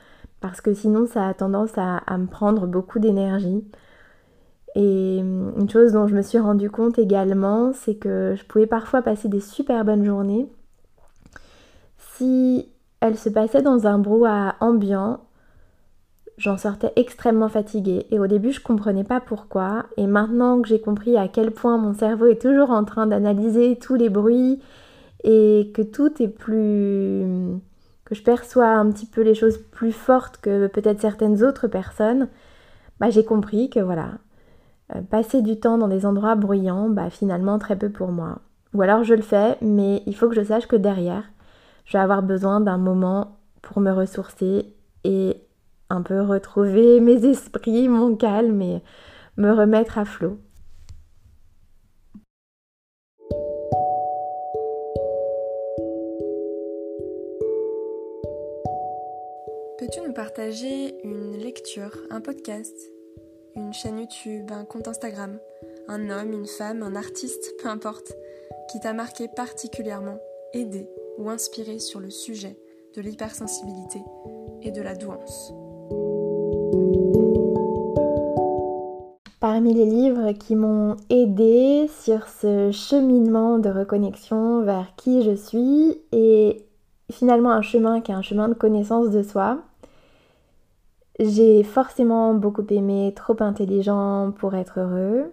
[0.42, 3.64] parce que sinon ça a tendance à me prendre beaucoup d'énergie.
[4.80, 9.02] Et une chose dont je me suis rendu compte également, c'est que je pouvais parfois
[9.02, 10.48] passer des super bonnes journées
[12.18, 12.70] si
[13.00, 15.20] elle se passait dans un brouhaha ambiant,
[16.38, 18.08] j'en sortais extrêmement fatiguée.
[18.12, 19.86] Et au début, je comprenais pas pourquoi.
[19.98, 23.78] Et maintenant que j'ai compris à quel point mon cerveau est toujours en train d'analyser
[23.80, 24.62] tous les bruits
[25.24, 27.24] et que tout est plus.
[28.06, 32.30] que je perçois un petit peu les choses plus fortes que peut-être certaines autres personnes,
[33.00, 34.12] bah, j'ai compris que voilà,
[34.96, 38.40] euh, passer du temps dans des endroits bruyants, bah, finalement très peu pour moi.
[38.74, 41.24] Ou alors je le fais, mais il faut que je sache que derrière,
[41.86, 44.74] je vais avoir besoin d'un moment pour me ressourcer
[45.04, 45.42] et
[45.90, 48.82] un peu retrouver mes esprits, mon calme et
[49.38, 50.40] me remettre à flot.
[59.78, 62.76] Peux-tu nous partager une lecture, un podcast,
[63.58, 65.40] une chaîne YouTube, un compte Instagram,
[65.88, 68.14] un homme, une femme, un artiste, peu importe,
[68.72, 70.20] qui t'a marqué particulièrement,
[70.54, 70.88] aidé
[71.18, 72.58] ou inspiré sur le sujet
[72.96, 74.00] de l'hypersensibilité
[74.62, 75.54] et de la douance.
[79.40, 86.02] Parmi les livres qui m'ont aidé sur ce cheminement de reconnexion vers qui je suis
[86.12, 86.66] et
[87.12, 89.64] finalement un chemin qui est un chemin de connaissance de soi,
[91.20, 95.32] j'ai forcément beaucoup aimé Trop intelligent pour être heureux.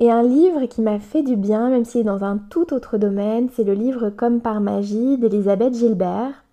[0.00, 2.98] Et un livre qui m'a fait du bien, même s'il est dans un tout autre
[2.98, 6.44] domaine, c'est le livre Comme par magie d'Elisabeth Gilbert,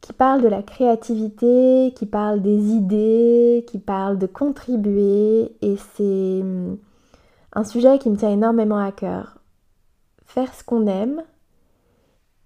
[0.00, 5.56] qui parle de la créativité, qui parle des idées, qui parle de contribuer.
[5.62, 6.76] Et c'est hum,
[7.54, 9.38] un sujet qui me tient énormément à cœur.
[10.26, 11.22] Faire ce qu'on aime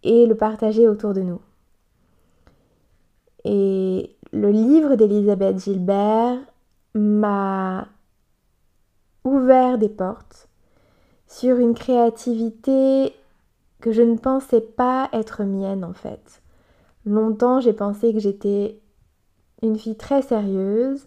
[0.05, 1.40] et le partager autour de nous.
[3.45, 6.39] Et le livre d'Elisabeth Gilbert
[6.95, 7.89] m'a
[9.24, 10.49] ouvert des portes
[11.26, 13.14] sur une créativité
[13.80, 16.43] que je ne pensais pas être mienne en fait.
[17.05, 18.80] Longtemps j'ai pensé que j'étais
[19.62, 21.07] une fille très sérieuse,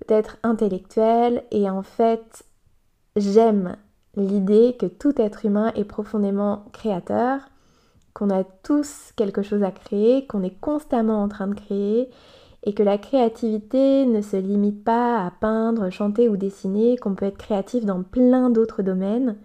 [0.00, 2.44] peut-être intellectuelle, et en fait
[3.16, 3.76] j'aime
[4.16, 7.40] l'idée que tout être humain est profondément créateur,
[8.18, 12.10] qu'on a tous quelque chose à créer, qu'on est constamment en train de créer,
[12.64, 17.26] et que la créativité ne se limite pas à peindre, chanter ou dessiner, qu'on peut
[17.26, 19.36] être créatif dans plein d'autres domaines.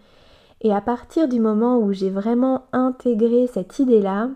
[0.61, 4.29] Et à partir du moment où j'ai vraiment intégré cette idée-là,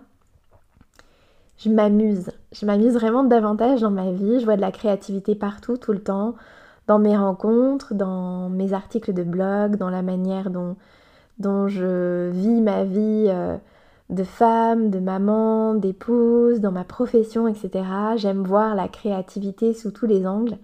[1.56, 2.30] je m'amuse.
[2.52, 4.38] Je m'amuse vraiment davantage dans ma vie.
[4.38, 6.36] Je vois de la créativité partout, tout le temps,
[6.86, 10.76] dans mes rencontres, dans mes articles de blog, dans la manière dont,
[11.66, 13.26] je vis ma vie.
[13.26, 13.56] Euh,
[14.10, 17.84] de femme, de maman, d'épouse, dans ma profession, etc.
[18.16, 20.56] J'aime voir la créativité sous tous les angles.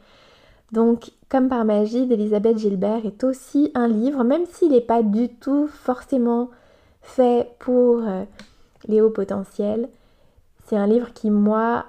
[0.73, 5.29] Donc, comme par magie d'Elisabeth Gilbert est aussi un livre, même s'il n'est pas du
[5.29, 6.51] tout forcément
[7.03, 8.25] fait pour euh,
[8.89, 9.89] les hauts potentiels.
[10.67, 11.85] C'est un livre qui, moi,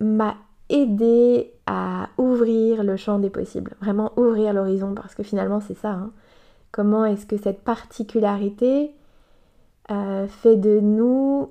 [0.00, 0.36] m'a
[0.68, 5.90] aidé à ouvrir le champ des possibles, vraiment ouvrir l'horizon, parce que finalement c'est ça.
[5.90, 6.10] Hein.
[6.72, 8.92] Comment est-ce que cette particularité
[9.90, 11.50] euh, fait de nous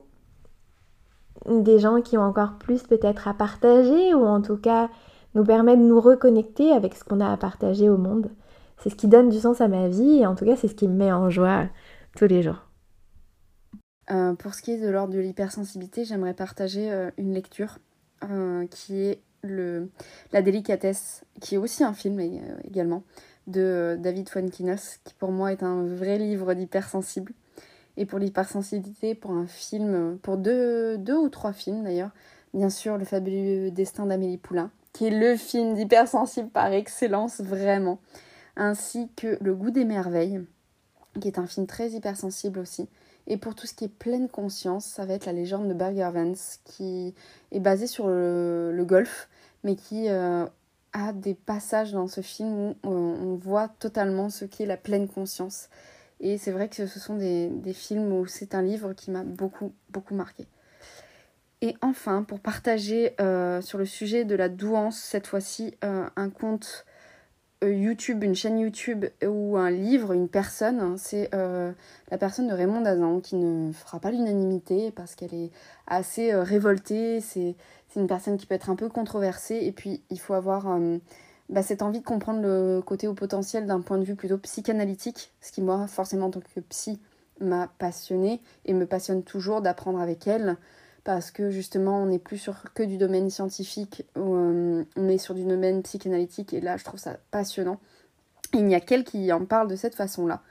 [1.47, 4.89] des gens qui ont encore plus peut-être à partager ou en tout cas
[5.35, 8.31] nous permet de nous reconnecter avec ce qu'on a à partager au monde.
[8.77, 10.75] C'est ce qui donne du sens à ma vie et en tout cas c'est ce
[10.75, 11.65] qui me met en joie
[12.15, 12.67] tous les jours.
[14.11, 17.79] Euh, pour ce qui est de l'ordre de l'hypersensibilité, j'aimerais partager euh, une lecture
[18.71, 19.89] qui est le,
[20.33, 22.19] La délicatesse, qui est aussi un film
[22.63, 23.03] également,
[23.45, 27.33] de David Fuenkinos, qui pour moi est un vrai livre d'hypersensible
[27.97, 32.11] et pour l'hypersensibilité, pour un film, pour deux, ou trois films d'ailleurs.
[32.53, 37.99] Bien sûr, Le fabuleux destin d'Amélie Poulain, qui est le film d'hypersensible par excellence, vraiment.
[38.55, 40.41] Ainsi que Le goût des merveilles,
[41.19, 42.87] qui est un film très hypersensible aussi.
[43.27, 46.09] Et pour tout ce qui est pleine conscience, ça va être la légende de Berger
[46.13, 47.13] Vance, qui
[47.51, 49.29] est basée sur le, golf,
[49.63, 50.45] mais qui euh,
[50.93, 55.69] a des passages dans ce film où on voit totalement ce qu'est la pleine conscience.
[56.19, 59.73] Et c'est vrai que ce sont des, films où c'est un livre qui m'a beaucoup,
[59.89, 60.47] beaucoup marqué.
[61.61, 66.29] Et enfin, pour partager euh, sur le sujet de la douance, cette fois-ci, euh, un
[66.29, 66.85] conte
[67.63, 71.71] euh, YouTube, une chaîne YouTube ou un livre, une personne, c'est euh,
[72.11, 75.51] la personne de Raymond Dazan qui ne fera pas l'unanimité parce qu'elle est
[75.87, 77.21] assez révoltée.
[77.21, 77.55] C'est
[77.95, 80.67] une personne qui peut être un peu controversée et puis il faut avoir
[81.49, 85.33] bah, cette envie de comprendre le côté au potentiel d'un point de vue plutôt psychanalytique,
[85.41, 86.99] ce qui moi forcément en tant que psy
[87.39, 90.57] m'a passionné et me passionne toujours d'apprendre avec elle
[91.03, 95.35] parce que justement on n'est plus sur que du domaine scientifique, euh, on est sur
[95.35, 97.79] du domaine psychanalytique et là je trouve ça passionnant.
[98.53, 100.41] il n'y a qu'elle qui en parle de cette façon-là.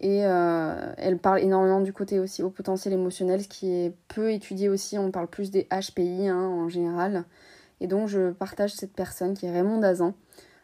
[0.00, 4.30] Et euh, elle parle énormément du côté aussi au potentiel émotionnel, ce qui est peu
[4.30, 7.24] étudié aussi, on parle plus des HPI hein, en général.
[7.80, 10.14] Et donc je partage cette personne qui est Raymond Dazan,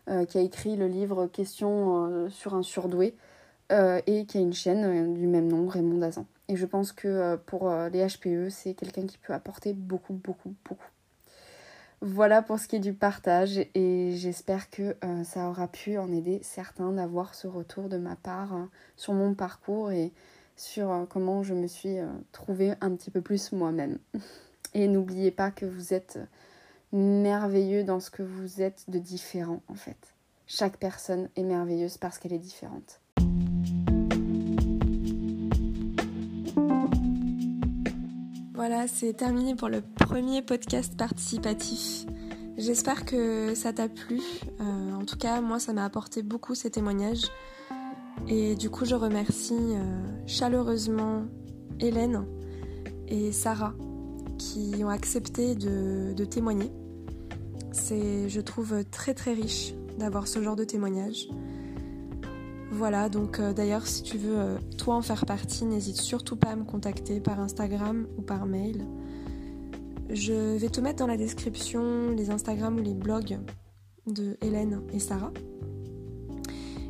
[0.08, 3.14] euh, qui a écrit le livre Questions sur un surdoué,
[3.70, 6.26] et qui a une chaîne du même nom, Raymond Dazan.
[6.48, 10.12] Et je pense que euh, pour euh, les HPE, c'est quelqu'un qui peut apporter beaucoup,
[10.12, 10.90] beaucoup, beaucoup.
[12.02, 16.12] Voilà pour ce qui est du partage et j'espère que euh, ça aura pu en
[16.12, 20.12] aider certains d'avoir ce retour de ma part sur mon parcours et
[20.54, 21.96] sur comment je me suis
[22.32, 23.98] trouvée un petit peu plus moi-même.
[24.74, 26.18] Et n'oubliez pas que vous êtes
[26.94, 30.14] merveilleux dans ce que vous êtes de différent en fait.
[30.46, 33.00] Chaque personne est merveilleuse parce qu'elle est différente.
[38.54, 42.06] Voilà, c'est terminé pour le premier podcast participatif.
[42.56, 44.20] J'espère que ça t'a plu.
[44.60, 47.24] Euh, en tout cas, moi, ça m'a apporté beaucoup ces témoignages.
[48.28, 51.24] Et du coup, je remercie euh, chaleureusement
[51.80, 52.24] Hélène
[53.08, 53.74] et Sarah
[54.38, 56.70] qui ont accepté de, de témoigner.
[57.74, 61.28] C'est, je trouve, très très riche d'avoir ce genre de témoignage.
[62.70, 66.50] Voilà, donc euh, d'ailleurs si tu veux euh, toi en faire partie, n'hésite surtout pas
[66.50, 68.86] à me contacter par Instagram ou par mail.
[70.08, 73.38] Je vais te mettre dans la description les Instagram ou les blogs
[74.06, 75.32] de Hélène et Sarah.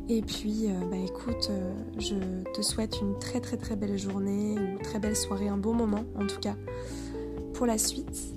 [0.07, 1.49] Et puis, euh, bah écoute,
[1.97, 5.73] je te souhaite une très très très belle journée, une très belle soirée, un bon
[5.73, 6.55] moment en tout cas
[7.53, 8.35] pour la suite.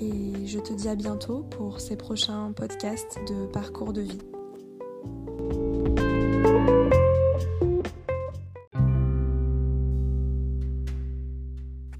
[0.00, 4.18] Et je te dis à bientôt pour ces prochains podcasts de parcours de vie.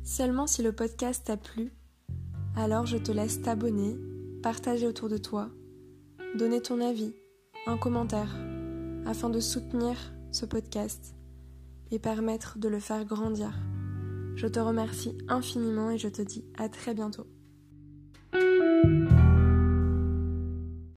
[0.05, 1.73] Seulement si le podcast t'a plu,
[2.57, 3.97] alors je te laisse t'abonner,
[4.43, 5.49] partager autour de toi,
[6.37, 7.15] donner ton avis,
[7.67, 8.37] un commentaire,
[9.07, 9.97] afin de soutenir
[10.33, 11.15] ce podcast
[11.91, 13.53] et permettre de le faire grandir.
[14.35, 17.27] Je te remercie infiniment et je te dis à très bientôt.
[18.33, 19.38] Música